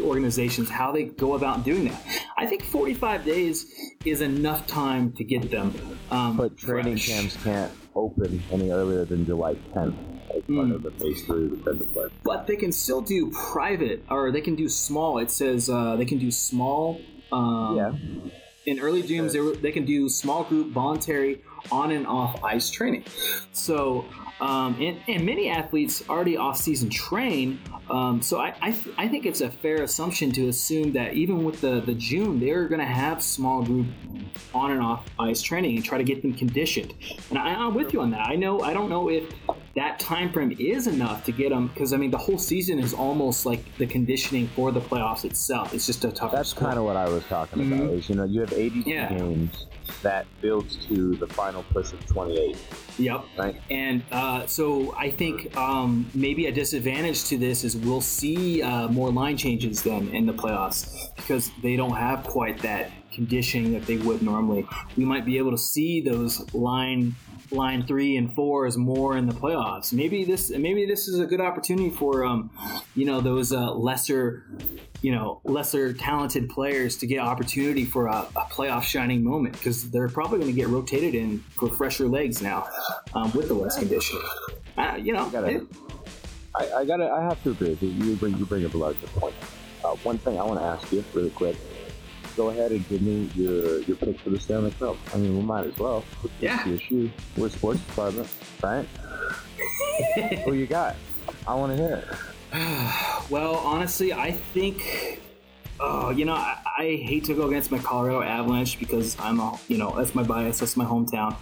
organizations, 0.00 0.70
how 0.70 0.92
they 0.92 1.04
go 1.04 1.34
about 1.34 1.64
doing 1.64 1.86
that. 1.86 2.02
I 2.38 2.46
think 2.46 2.64
45 2.64 3.24
days 3.24 3.66
is 4.04 4.22
enough 4.22 4.66
time 4.66 5.12
to 5.12 5.24
get 5.24 5.50
them. 5.50 5.74
Um, 6.10 6.36
but 6.36 6.56
training 6.56 6.96
fresh. 6.96 7.08
camps 7.08 7.36
can't 7.42 7.72
open 7.94 8.42
any 8.50 8.70
earlier 8.70 9.04
than 9.04 9.26
July 9.26 9.56
10th 9.74 9.96
as 9.98 10.15
part 10.46 10.68
mm. 10.68 10.74
of 10.74 10.82
the 10.82 10.90
phase 10.92 11.22
three 11.22 11.48
defensive 11.48 11.92
play. 11.92 12.08
But 12.22 12.46
they 12.46 12.56
can 12.56 12.72
still 12.72 13.00
do 13.00 13.30
private, 13.30 14.04
or 14.10 14.30
they 14.30 14.40
can 14.40 14.54
do 14.54 14.68
small. 14.68 15.18
It 15.18 15.30
says 15.30 15.68
uh, 15.68 15.96
they 15.96 16.04
can 16.04 16.18
do 16.18 16.30
small. 16.30 17.00
Um, 17.32 17.76
yeah. 17.76 18.32
In 18.66 18.80
early 18.80 19.02
June, 19.02 19.28
they, 19.28 19.60
they 19.60 19.72
can 19.72 19.84
do 19.84 20.08
small 20.08 20.44
group, 20.44 20.72
voluntary, 20.72 21.42
on 21.70 21.92
and 21.92 22.06
off 22.06 22.42
ice 22.42 22.70
training. 22.70 23.04
So 23.52 24.04
um, 24.40 24.76
and, 24.80 24.98
and, 25.08 25.24
many 25.24 25.48
athletes 25.48 26.04
already 26.10 26.36
off-season 26.36 26.90
train. 26.90 27.58
Um, 27.88 28.20
so 28.20 28.38
I, 28.38 28.54
I, 28.60 28.70
th- 28.72 28.94
I, 28.98 29.08
think 29.08 29.24
it's 29.24 29.40
a 29.40 29.50
fair 29.50 29.82
assumption 29.82 30.30
to 30.32 30.48
assume 30.48 30.92
that 30.92 31.14
even 31.14 31.42
with 31.42 31.62
the, 31.62 31.80
the 31.80 31.94
June, 31.94 32.38
they're 32.38 32.68
going 32.68 32.80
to 32.80 32.86
have 32.86 33.22
small 33.22 33.62
group 33.62 33.86
on 34.54 34.72
and 34.72 34.82
off 34.82 35.06
ice 35.18 35.40
training 35.40 35.76
and 35.76 35.84
try 35.84 35.96
to 35.96 36.04
get 36.04 36.20
them 36.20 36.34
conditioned. 36.34 36.92
And 37.30 37.38
I, 37.38 37.66
am 37.66 37.74
with 37.74 37.94
you 37.94 38.02
on 38.02 38.10
that. 38.10 38.26
I 38.26 38.34
know 38.34 38.60
I 38.60 38.74
don't 38.74 38.90
know 38.90 39.08
if 39.08 39.24
that 39.76 40.00
time 40.00 40.32
frame 40.32 40.56
is 40.58 40.86
enough 40.86 41.24
to 41.24 41.32
get 41.32 41.50
them 41.50 41.68
because 41.68 41.92
I 41.92 41.98
mean 41.98 42.10
the 42.10 42.18
whole 42.18 42.38
season 42.38 42.78
is 42.78 42.94
almost 42.94 43.44
like 43.44 43.60
the 43.76 43.86
conditioning 43.86 44.48
for 44.48 44.72
the 44.72 44.80
playoffs 44.80 45.24
itself. 45.24 45.74
It's 45.74 45.86
just 45.86 46.04
a 46.04 46.10
tough. 46.10 46.32
That's 46.32 46.54
kind 46.54 46.78
of 46.78 46.84
what 46.84 46.96
I 46.96 47.08
was 47.08 47.22
talking 47.24 47.62
mm-hmm. 47.62 47.72
about. 47.74 47.90
Is 47.90 48.08
you 48.08 48.14
know 48.16 48.24
you 48.24 48.40
have 48.40 48.52
82 48.52 48.88
yeah. 48.88 49.08
games 49.10 49.66
that 50.02 50.26
builds 50.40 50.76
to 50.86 51.16
the 51.16 51.26
final 51.26 51.62
push 51.64 51.92
of 51.92 52.04
28. 52.06 52.56
Yep. 52.98 53.24
Right. 53.38 53.60
And 53.70 54.02
uh, 54.10 54.46
so 54.46 54.94
I 54.96 55.10
think 55.10 55.54
um, 55.56 56.10
maybe 56.14 56.46
a 56.46 56.52
disadvantage 56.52 57.24
to 57.26 57.38
this 57.38 57.62
is 57.62 57.76
we'll 57.76 58.00
see 58.00 58.62
uh, 58.62 58.88
more 58.88 59.10
line 59.10 59.36
changes 59.36 59.82
then 59.82 60.08
in 60.08 60.26
the 60.26 60.32
playoffs 60.32 61.14
because 61.16 61.50
they 61.62 61.76
don't 61.76 61.94
have 61.96 62.24
quite 62.24 62.58
that 62.62 62.90
conditioning 63.12 63.72
that 63.72 63.86
they 63.86 63.98
would 63.98 64.22
normally. 64.22 64.66
We 64.96 65.04
might 65.04 65.24
be 65.24 65.38
able 65.38 65.50
to 65.50 65.58
see 65.58 66.00
those 66.00 66.52
line 66.54 67.14
line 67.50 67.86
three 67.86 68.16
and 68.16 68.34
four 68.34 68.66
is 68.66 68.76
more 68.76 69.16
in 69.16 69.26
the 69.26 69.34
playoffs. 69.34 69.92
Maybe 69.92 70.24
this 70.24 70.50
maybe 70.50 70.86
this 70.86 71.08
is 71.08 71.18
a 71.18 71.26
good 71.26 71.40
opportunity 71.40 71.90
for 71.90 72.24
um, 72.24 72.50
you 72.94 73.04
know 73.04 73.20
those 73.20 73.52
uh, 73.52 73.72
lesser 73.72 74.44
you 75.02 75.12
know 75.12 75.40
lesser 75.44 75.92
talented 75.92 76.48
players 76.48 76.96
to 76.98 77.06
get 77.06 77.20
opportunity 77.20 77.84
for 77.84 78.06
a, 78.06 78.26
a 78.36 78.42
playoff 78.50 78.82
shining 78.82 79.22
moment 79.22 79.54
because 79.54 79.90
they're 79.90 80.08
probably 80.08 80.38
going 80.38 80.50
to 80.50 80.56
get 80.56 80.68
rotated 80.68 81.14
in 81.14 81.38
for 81.58 81.68
fresher 81.68 82.06
legs 82.06 82.42
now 82.42 82.66
um, 83.14 83.30
with 83.32 83.48
the 83.48 83.54
less 83.54 83.78
condition. 83.78 84.18
Uh, 84.76 84.96
you 84.98 85.12
know, 85.12 85.26
I 85.26 85.30
gotta, 85.30 85.66
I, 86.54 86.72
I, 86.72 86.84
gotta, 86.84 87.10
I 87.10 87.22
have 87.22 87.42
to 87.44 87.50
agree. 87.50 87.78
You 87.80 88.16
bring 88.16 88.36
you 88.36 88.46
bring 88.46 88.64
up 88.64 88.74
a 88.74 88.78
larger 88.78 89.06
point. 89.08 89.34
Uh, 89.84 89.94
one 90.02 90.18
thing 90.18 90.38
I 90.38 90.42
want 90.42 90.60
to 90.60 90.66
ask 90.66 90.92
you 90.92 91.04
really 91.14 91.30
quick 91.30 91.56
go 92.36 92.50
ahead 92.50 92.70
and 92.70 92.86
give 92.88 93.02
me 93.02 93.30
your 93.34 93.80
your 93.82 93.96
pick 93.96 94.20
for 94.20 94.30
the 94.30 94.38
Stanley 94.38 94.70
Cup. 94.72 94.96
I 95.14 95.18
mean, 95.18 95.36
we 95.36 95.42
might 95.42 95.66
as 95.66 95.78
well. 95.78 96.04
Yeah. 96.40 96.66
Your 96.66 96.78
shoe. 96.78 97.10
We're 97.36 97.48
sports 97.48 97.80
department, 97.80 98.28
right? 98.62 98.86
Who 100.44 100.52
you 100.52 100.66
got? 100.66 100.96
I 101.48 101.54
want 101.54 101.76
to 101.76 101.82
hear 101.82 101.96
it. 101.96 103.30
well, 103.30 103.56
honestly, 103.56 104.12
I 104.12 104.32
think. 104.32 105.20
Oh, 105.78 106.08
you 106.08 106.24
know, 106.24 106.32
I, 106.32 106.56
I 106.78 106.82
hate 106.82 107.24
to 107.24 107.34
go 107.34 107.48
against 107.48 107.70
my 107.70 107.78
Colorado 107.78 108.22
Avalanche 108.22 108.78
because 108.78 109.14
I'm 109.20 109.40
a, 109.40 109.58
you 109.68 109.76
know, 109.76 109.94
that's 109.94 110.14
my 110.14 110.22
bias. 110.22 110.60
That's 110.60 110.74
my 110.74 110.86
hometown. 110.86 111.36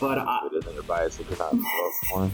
But 0.00 0.18
I, 0.18 0.46
it 0.46 0.56
isn't 0.58 0.74
your 0.74 0.82
bias 0.82 1.18
if 1.20 1.28
you're 1.28 1.38
not 1.38 1.54
one. 2.12 2.30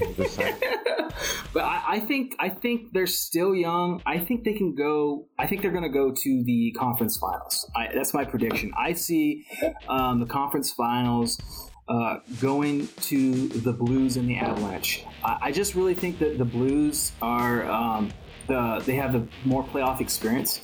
but 1.52 1.64
I, 1.64 1.82
I, 1.86 2.00
think 2.00 2.34
I 2.38 2.48
think 2.48 2.92
they're 2.92 3.06
still 3.06 3.54
young. 3.54 4.02
I 4.04 4.18
think 4.18 4.44
they 4.44 4.54
can 4.54 4.74
go. 4.74 5.28
I 5.38 5.46
think 5.46 5.62
they're 5.62 5.70
going 5.70 5.84
to 5.84 5.88
go 5.88 6.12
to 6.12 6.44
the 6.44 6.74
conference 6.78 7.16
finals. 7.16 7.70
I, 7.76 7.88
that's 7.94 8.14
my 8.14 8.24
prediction. 8.24 8.72
I 8.76 8.94
see 8.94 9.46
um, 9.88 10.20
the 10.20 10.26
conference 10.26 10.72
finals 10.72 11.40
uh, 11.88 12.18
going 12.40 12.88
to 13.02 13.48
the 13.48 13.72
Blues 13.72 14.16
and 14.16 14.28
the 14.28 14.38
Avalanche. 14.38 15.04
I, 15.24 15.38
I, 15.42 15.52
just 15.52 15.74
really 15.74 15.94
think 15.94 16.18
that 16.20 16.38
the 16.38 16.44
Blues 16.44 17.12
are 17.20 17.64
um, 17.70 18.12
the 18.46 18.82
they 18.86 18.94
have 18.96 19.12
the 19.12 19.26
more 19.44 19.64
playoff 19.64 20.00
experience, 20.00 20.60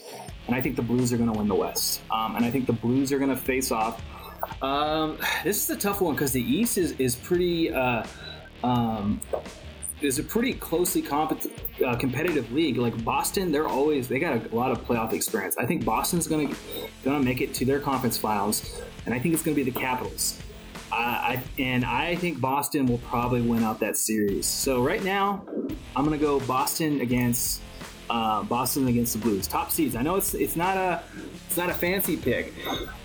and 0.46 0.54
I 0.54 0.60
think 0.60 0.76
the 0.76 0.82
Blues 0.82 1.12
are 1.12 1.16
going 1.16 1.30
to 1.30 1.38
win 1.38 1.48
the 1.48 1.54
West. 1.54 2.00
Um, 2.10 2.36
and 2.36 2.44
I 2.44 2.50
think 2.50 2.66
the 2.66 2.72
Blues 2.72 3.12
are 3.12 3.18
going 3.18 3.30
to 3.30 3.36
face 3.36 3.70
off 3.70 4.02
um, 4.62 5.18
this 5.44 5.62
is 5.62 5.70
a 5.70 5.78
tough 5.78 6.00
one 6.00 6.14
because 6.14 6.32
the 6.32 6.42
East 6.42 6.78
is 6.78 6.92
is 6.92 7.16
pretty. 7.16 7.72
Uh, 7.72 8.04
um, 8.62 9.20
is 10.00 10.18
a 10.18 10.22
pretty 10.22 10.52
closely 10.52 11.02
comp- 11.02 11.42
uh, 11.84 11.96
competitive 11.96 12.52
league. 12.52 12.76
Like 12.76 13.04
Boston, 13.04 13.50
they're 13.50 13.66
always 13.66 14.08
they 14.08 14.18
got 14.18 14.52
a, 14.52 14.54
lot 14.54 14.70
of 14.70 14.86
playoff 14.86 15.12
experience. 15.12 15.56
I 15.58 15.66
think 15.66 15.84
Boston's 15.84 16.26
gonna 16.26 16.54
gonna 17.04 17.22
make 17.22 17.40
it 17.40 17.54
to 17.54 17.64
their 17.64 17.80
conference 17.80 18.16
finals, 18.16 18.80
and 19.06 19.14
I 19.14 19.18
think 19.18 19.34
it's 19.34 19.42
gonna 19.42 19.56
be 19.56 19.64
the 19.64 19.70
Capitals. 19.70 20.40
I, 20.90 21.42
and 21.58 21.84
I 21.84 22.16
think 22.16 22.40
Boston 22.40 22.86
will 22.86 22.98
probably 22.98 23.42
win 23.42 23.62
out 23.62 23.78
that 23.80 23.96
series. 23.96 24.46
So 24.46 24.82
right 24.82 25.02
now, 25.04 25.44
I'm 25.94 26.04
gonna 26.04 26.18
go 26.18 26.40
Boston 26.40 27.00
against 27.00 27.60
uh, 28.08 28.42
Boston 28.44 28.88
against 28.88 29.12
the 29.12 29.18
Blues. 29.18 29.46
Top 29.46 29.70
seeds. 29.70 29.96
I 29.96 30.02
know 30.02 30.16
it's 30.16 30.34
it's 30.34 30.56
not 30.56 30.76
a 30.76 31.02
it's 31.46 31.56
not 31.56 31.70
a 31.70 31.74
fancy 31.74 32.16
pick, 32.16 32.52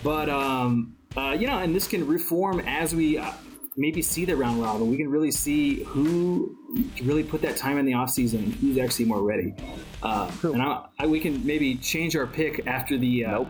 but 0.01 0.29
um, 0.29 0.95
uh, 1.17 1.35
you 1.37 1.47
know, 1.47 1.59
and 1.59 1.75
this 1.75 1.87
can 1.87 2.07
reform 2.07 2.59
as 2.61 2.95
we 2.95 3.17
uh, 3.17 3.31
maybe 3.75 4.01
see 4.01 4.25
the 4.25 4.35
round 4.35 4.61
robin. 4.61 4.89
We 4.89 4.97
can 4.97 5.09
really 5.09 5.31
see 5.31 5.83
who 5.83 6.57
can 6.95 7.07
really 7.07 7.23
put 7.23 7.41
that 7.41 7.57
time 7.57 7.77
in 7.77 7.85
the 7.85 7.93
offseason 7.93 8.39
and 8.39 8.53
who's 8.55 8.77
actually 8.77 9.05
more 9.05 9.21
ready. 9.21 9.53
Uh, 10.01 10.29
and 10.43 10.61
I, 10.61 10.85
I, 10.99 11.07
we 11.07 11.19
can 11.19 11.45
maybe 11.45 11.75
change 11.75 12.15
our 12.15 12.27
pick 12.27 12.67
after 12.67 12.97
the. 12.97 13.25
Uh, 13.25 13.31
nope. 13.31 13.47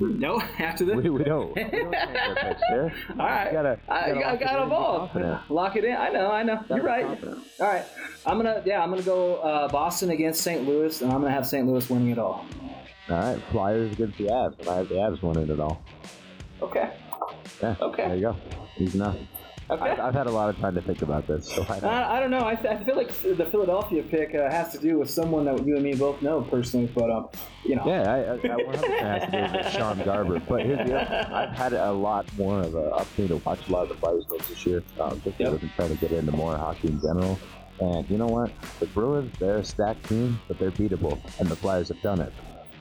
No, 0.00 0.40
after 0.58 0.84
the. 0.84 0.96
We, 0.96 1.10
we 1.10 1.24
don't. 1.24 1.54
We 1.56 1.62
don't 1.62 1.92
change 1.92 2.16
our 2.16 2.34
picks 2.34 2.62
here. 2.68 2.94
All 3.10 3.16
right. 3.26 3.46
You 3.46 3.52
gotta, 3.52 3.78
you 3.80 4.14
gotta 4.14 4.26
I, 4.26 4.32
I 4.32 4.36
got 4.36 4.62
involved. 4.62 5.50
Lock 5.50 5.76
it 5.76 5.84
in. 5.84 5.94
I 5.96 6.08
know. 6.08 6.30
I 6.30 6.42
know. 6.42 6.56
Gotta 6.56 6.74
You're 6.74 6.84
right. 6.84 7.06
Confident. 7.06 7.38
All 7.60 7.66
right. 7.66 7.84
I'm 8.26 8.36
gonna. 8.36 8.62
Yeah. 8.64 8.82
I'm 8.82 8.90
gonna 8.90 9.02
go 9.02 9.36
uh, 9.36 9.68
Boston 9.68 10.10
against 10.10 10.42
St. 10.42 10.66
Louis, 10.66 11.00
and 11.02 11.12
I'm 11.12 11.20
gonna 11.20 11.32
have 11.32 11.46
St. 11.46 11.66
Louis 11.66 11.88
winning 11.88 12.10
it 12.10 12.18
all. 12.18 12.44
All 13.08 13.16
right. 13.16 13.40
Flyers 13.50 13.92
against 13.92 14.18
the 14.18 14.24
Avs, 14.26 14.58
and 14.58 14.68
I 14.68 14.76
have 14.76 14.88
the 14.88 14.96
Avs 14.96 15.22
winning 15.22 15.48
it 15.48 15.60
all. 15.60 15.82
Okay. 16.62 16.92
Yeah. 17.62 17.76
Okay. 17.80 18.06
There 18.08 18.16
you 18.16 18.22
go. 18.22 18.36
Easy 18.78 18.98
enough. 18.98 19.16
Okay. 19.70 19.90
I've, 19.90 20.00
I've, 20.00 20.14
had 20.14 20.26
a 20.26 20.30
lot 20.30 20.50
of 20.50 20.58
time 20.58 20.74
to 20.74 20.82
think 20.82 21.02
about 21.02 21.26
this. 21.26 21.46
So 21.46 21.62
I, 21.62 21.80
don't, 21.80 21.84
I, 21.84 22.16
I 22.16 22.20
don't 22.20 22.30
know. 22.30 22.40
I, 22.40 22.52
I, 22.52 22.84
feel 22.84 22.96
like 22.96 23.08
the 23.08 23.46
Philadelphia 23.46 24.02
pick 24.02 24.34
uh, 24.34 24.50
has 24.50 24.72
to 24.72 24.78
do 24.78 24.98
with 24.98 25.08
someone 25.08 25.44
that 25.46 25.64
you 25.64 25.76
and 25.76 25.84
me 25.84 25.94
both 25.94 26.20
know 26.20 26.42
personally, 26.42 26.90
but 26.94 27.10
um, 27.10 27.28
you 27.64 27.76
know. 27.76 27.86
Yeah, 27.86 28.12
I, 28.12 28.34
I 28.34 28.36
100% 28.38 28.98
has 29.00 29.30
to 29.30 29.30
do 29.30 29.58
with 29.58 29.72
Sean 29.72 30.04
Garber. 30.04 30.40
But 30.40 30.66
here's 30.66 30.86
the 30.86 31.00
other, 31.00 31.34
I've 31.34 31.56
had 31.56 31.72
a 31.72 31.92
lot 31.92 32.26
more 32.36 32.60
of 32.60 32.74
an 32.74 32.88
opportunity 32.88 33.38
to 33.38 33.44
watch 33.44 33.66
a 33.68 33.72
lot 33.72 33.82
of 33.84 33.88
the 33.90 33.94
Flyers 33.94 34.26
games 34.26 34.48
this 34.48 34.66
year, 34.66 34.82
um, 35.00 35.20
just 35.24 35.38
because 35.38 35.62
yep. 35.62 35.62
I've 35.62 35.76
trying 35.76 35.96
to 35.96 36.00
get 36.00 36.12
into 36.12 36.32
more 36.32 36.56
hockey 36.56 36.88
in 36.88 37.00
general. 37.00 37.38
And 37.80 38.08
you 38.10 38.18
know 38.18 38.26
what? 38.26 38.50
The 38.80 38.86
Bruins, 38.86 39.32
they're 39.38 39.58
a 39.58 39.64
stacked 39.64 40.08
team, 40.08 40.38
but 40.48 40.58
they're 40.58 40.70
beatable, 40.72 41.18
and 41.40 41.48
the 41.48 41.56
Flyers 41.56 41.88
have 41.88 42.02
done 42.02 42.20
it. 42.20 42.32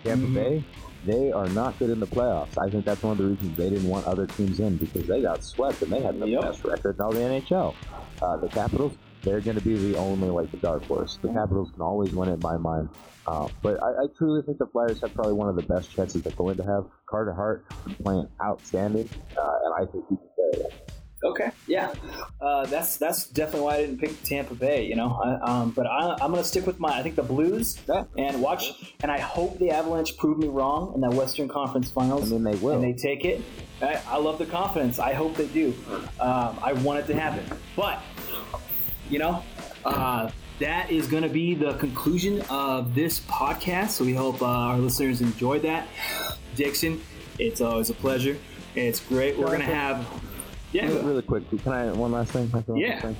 Tampa 0.03 0.25
mm-hmm. 0.25 0.33
Bay, 0.35 0.63
they 1.05 1.31
are 1.31 1.47
not 1.49 1.77
good 1.79 1.89
in 1.89 1.99
the 1.99 2.07
playoffs. 2.07 2.57
I 2.57 2.69
think 2.69 2.85
that's 2.85 3.01
one 3.01 3.13
of 3.13 3.17
the 3.17 3.25
reasons 3.25 3.57
they 3.57 3.69
didn't 3.69 3.89
want 3.89 4.05
other 4.05 4.27
teams 4.27 4.59
in 4.59 4.77
because 4.77 5.07
they 5.07 5.21
got 5.21 5.43
swept 5.43 5.81
and 5.81 5.91
they 5.91 6.01
had 6.01 6.19
the 6.19 6.27
yep. 6.27 6.41
best 6.41 6.63
record 6.63 6.95
in 6.95 7.01
all 7.01 7.11
the 7.11 7.19
NHL. 7.19 7.73
Uh, 8.21 8.37
the 8.37 8.47
Capitals, 8.49 8.93
they're 9.23 9.41
going 9.41 9.57
to 9.57 9.63
be 9.63 9.75
the 9.75 9.97
only 9.97 10.29
like 10.29 10.51
the 10.51 10.57
dark 10.57 10.83
horse. 10.85 11.17
The 11.21 11.29
Capitals 11.29 11.71
can 11.71 11.81
always 11.81 12.13
win 12.13 12.29
it 12.29 12.33
in 12.33 12.39
my 12.41 12.57
mind. 12.57 12.89
Uh, 13.27 13.47
but 13.61 13.81
I, 13.83 14.03
I, 14.03 14.05
truly 14.17 14.41
think 14.41 14.57
the 14.57 14.65
Flyers 14.65 14.99
have 15.01 15.13
probably 15.13 15.33
one 15.33 15.47
of 15.47 15.55
the 15.55 15.61
best 15.61 15.95
chances 15.95 16.23
they're 16.23 16.33
going 16.33 16.57
to 16.57 16.63
have. 16.63 16.85
Carter 17.05 17.33
Hart 17.33 17.65
playing 18.03 18.27
outstanding, 18.43 19.07
uh, 19.37 19.59
and 19.63 19.73
I 19.75 19.91
think 19.91 20.05
he 20.09 20.15
can 20.15 20.27
carry. 20.35 20.71
Okay, 21.23 21.51
yeah, 21.67 21.93
uh, 22.39 22.65
that's 22.65 22.97
that's 22.97 23.27
definitely 23.27 23.61
why 23.61 23.75
I 23.75 23.81
didn't 23.81 23.99
pick 23.99 24.23
Tampa 24.23 24.55
Bay. 24.55 24.85
You 24.85 24.95
know, 24.95 25.19
I, 25.23 25.33
um, 25.51 25.71
but 25.71 25.85
I, 25.85 26.13
am 26.13 26.31
going 26.31 26.41
to 26.41 26.43
stick 26.43 26.65
with 26.65 26.79
my. 26.79 26.97
I 26.97 27.03
think 27.03 27.15
the 27.15 27.23
Blues 27.23 27.79
yeah. 27.87 28.05
and 28.17 28.41
watch, 28.41 28.95
and 29.01 29.11
I 29.11 29.19
hope 29.19 29.59
the 29.59 29.69
Avalanche 29.69 30.17
prove 30.17 30.39
me 30.39 30.47
wrong 30.47 30.93
in 30.95 31.01
that 31.01 31.13
Western 31.13 31.47
Conference 31.47 31.91
Finals. 31.91 32.31
I 32.31 32.35
mean, 32.35 32.43
they 32.43 32.55
will, 32.55 32.73
and 32.73 32.83
they 32.83 32.93
take 32.93 33.23
it. 33.23 33.41
I, 33.81 34.01
I 34.07 34.17
love 34.17 34.39
the 34.39 34.47
confidence. 34.47 34.97
I 34.97 35.13
hope 35.13 35.35
they 35.35 35.47
do. 35.47 35.75
Um, 36.19 36.59
I 36.61 36.73
want 36.73 36.99
it 36.99 37.07
to 37.07 37.19
happen, 37.19 37.45
but 37.75 38.01
you 39.09 39.19
know, 39.19 39.43
uh, 39.85 40.31
that 40.59 40.89
is 40.89 41.07
going 41.07 41.23
to 41.23 41.29
be 41.29 41.53
the 41.53 41.73
conclusion 41.73 42.41
of 42.49 42.95
this 42.95 43.19
podcast. 43.21 43.89
So 43.89 44.05
we 44.05 44.13
hope 44.13 44.41
uh, 44.41 44.47
our 44.47 44.77
listeners 44.77 45.21
enjoyed 45.21 45.63
that. 45.63 45.87
Dixon, 46.55 47.01
it's 47.37 47.61
always 47.61 47.89
a 47.89 47.93
pleasure. 47.93 48.37
It's 48.75 48.99
great. 48.99 49.37
We're 49.37 49.47
going 49.47 49.59
to 49.59 49.65
have 49.65 50.07
yeah. 50.71 50.85
Really, 50.85 51.03
really 51.03 51.21
quick, 51.21 51.49
can 51.49 51.73
I 51.73 51.91
one 51.91 52.11
last 52.11 52.31
thing? 52.31 52.51
yeah. 52.75 53.01
Thing? 53.01 53.15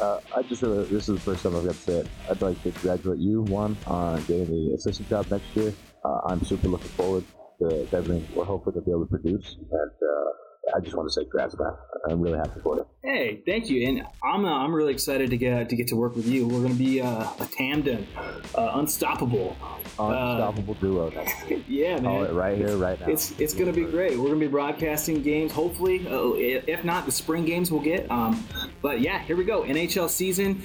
Uh, 0.00 0.20
I 0.36 0.42
just 0.42 0.62
really, 0.62 0.84
this 0.84 1.08
is 1.08 1.14
the 1.16 1.20
first 1.20 1.42
time 1.42 1.56
I've 1.56 1.64
got 1.64 1.74
to 1.74 1.80
say 1.80 1.92
it. 1.98 2.08
I'd 2.30 2.42
like 2.42 2.62
to 2.62 2.70
congratulate 2.72 3.20
you, 3.20 3.42
one, 3.42 3.76
on 3.86 4.18
getting 4.24 4.46
the 4.46 4.74
assistant 4.74 5.08
job 5.08 5.30
next 5.30 5.54
year. 5.54 5.72
Uh, 6.04 6.20
I'm 6.26 6.44
super 6.44 6.68
looking 6.68 6.88
forward 6.88 7.24
to 7.60 7.86
everything 7.92 8.26
we're 8.34 8.44
hoping 8.44 8.72
to 8.74 8.80
be 8.80 8.90
able 8.90 9.06
to 9.06 9.10
produce. 9.10 9.56
And 9.56 9.90
uh, 9.90 10.30
I 10.74 10.80
just 10.80 10.96
want 10.96 11.08
to 11.08 11.12
say 11.12 11.22
congrats, 11.22 11.58
man. 11.58 11.72
I'm 12.08 12.20
really 12.20 12.38
happy 12.38 12.60
for 12.60 12.78
it. 12.78 12.86
Hey, 13.02 13.42
thank 13.46 13.68
you, 13.68 13.86
and 13.86 14.02
I'm 14.22 14.44
uh, 14.44 14.64
I'm 14.64 14.74
really 14.74 14.92
excited 14.92 15.30
to 15.30 15.36
get 15.36 15.68
to 15.68 15.76
get 15.76 15.88
to 15.88 15.96
work 15.96 16.16
with 16.16 16.26
you. 16.26 16.46
We're 16.46 16.60
going 16.60 16.72
to 16.72 16.78
be 16.78 17.00
uh, 17.00 17.26
a 17.38 17.46
tandem, 17.46 18.06
uh, 18.54 18.72
unstoppable, 18.74 19.56
unstoppable 19.98 20.74
duo. 20.74 21.12
yeah, 21.68 22.00
man. 22.00 22.34
Right 22.34 22.56
here, 22.56 22.76
right 22.76 22.98
now. 22.98 23.08
It's 23.08 23.38
it's 23.38 23.52
going 23.52 23.66
to 23.66 23.72
be 23.72 23.84
great. 23.84 24.12
We're 24.12 24.28
going 24.28 24.40
to 24.40 24.46
be 24.46 24.50
broadcasting 24.50 25.22
games. 25.22 25.52
Hopefully, 25.52 26.06
uh, 26.08 26.32
if 26.34 26.84
not, 26.84 27.04
the 27.04 27.12
spring 27.12 27.44
games 27.44 27.70
we'll 27.70 27.82
get. 27.82 28.10
Um, 28.10 28.46
but 28.80 29.00
yeah, 29.00 29.18
here 29.20 29.36
we 29.36 29.44
go. 29.44 29.62
NHL 29.64 30.08
season. 30.08 30.62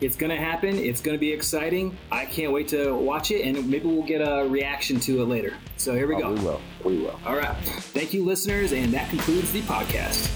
It's 0.00 0.16
going 0.16 0.30
to 0.30 0.36
happen. 0.36 0.76
It's 0.76 1.00
going 1.00 1.14
to 1.14 1.20
be 1.20 1.30
exciting. 1.30 1.96
I 2.10 2.24
can't 2.24 2.52
wait 2.52 2.68
to 2.68 2.92
watch 2.94 3.30
it, 3.30 3.42
and 3.42 3.68
maybe 3.68 3.86
we'll 3.86 4.02
get 4.02 4.20
a 4.20 4.48
reaction 4.48 4.98
to 5.00 5.22
it 5.22 5.26
later. 5.26 5.54
So 5.76 5.94
here 5.94 6.06
we 6.06 6.14
oh, 6.16 6.20
go. 6.20 6.32
We 6.32 6.40
will. 6.40 6.60
We 6.84 6.98
will. 6.98 7.20
All 7.26 7.36
right. 7.36 7.56
Thank 7.92 8.14
you, 8.14 8.24
listeners, 8.24 8.72
and 8.72 8.92
that 8.94 9.10
concludes 9.10 9.52
the 9.52 9.60
podcast. 9.62 10.30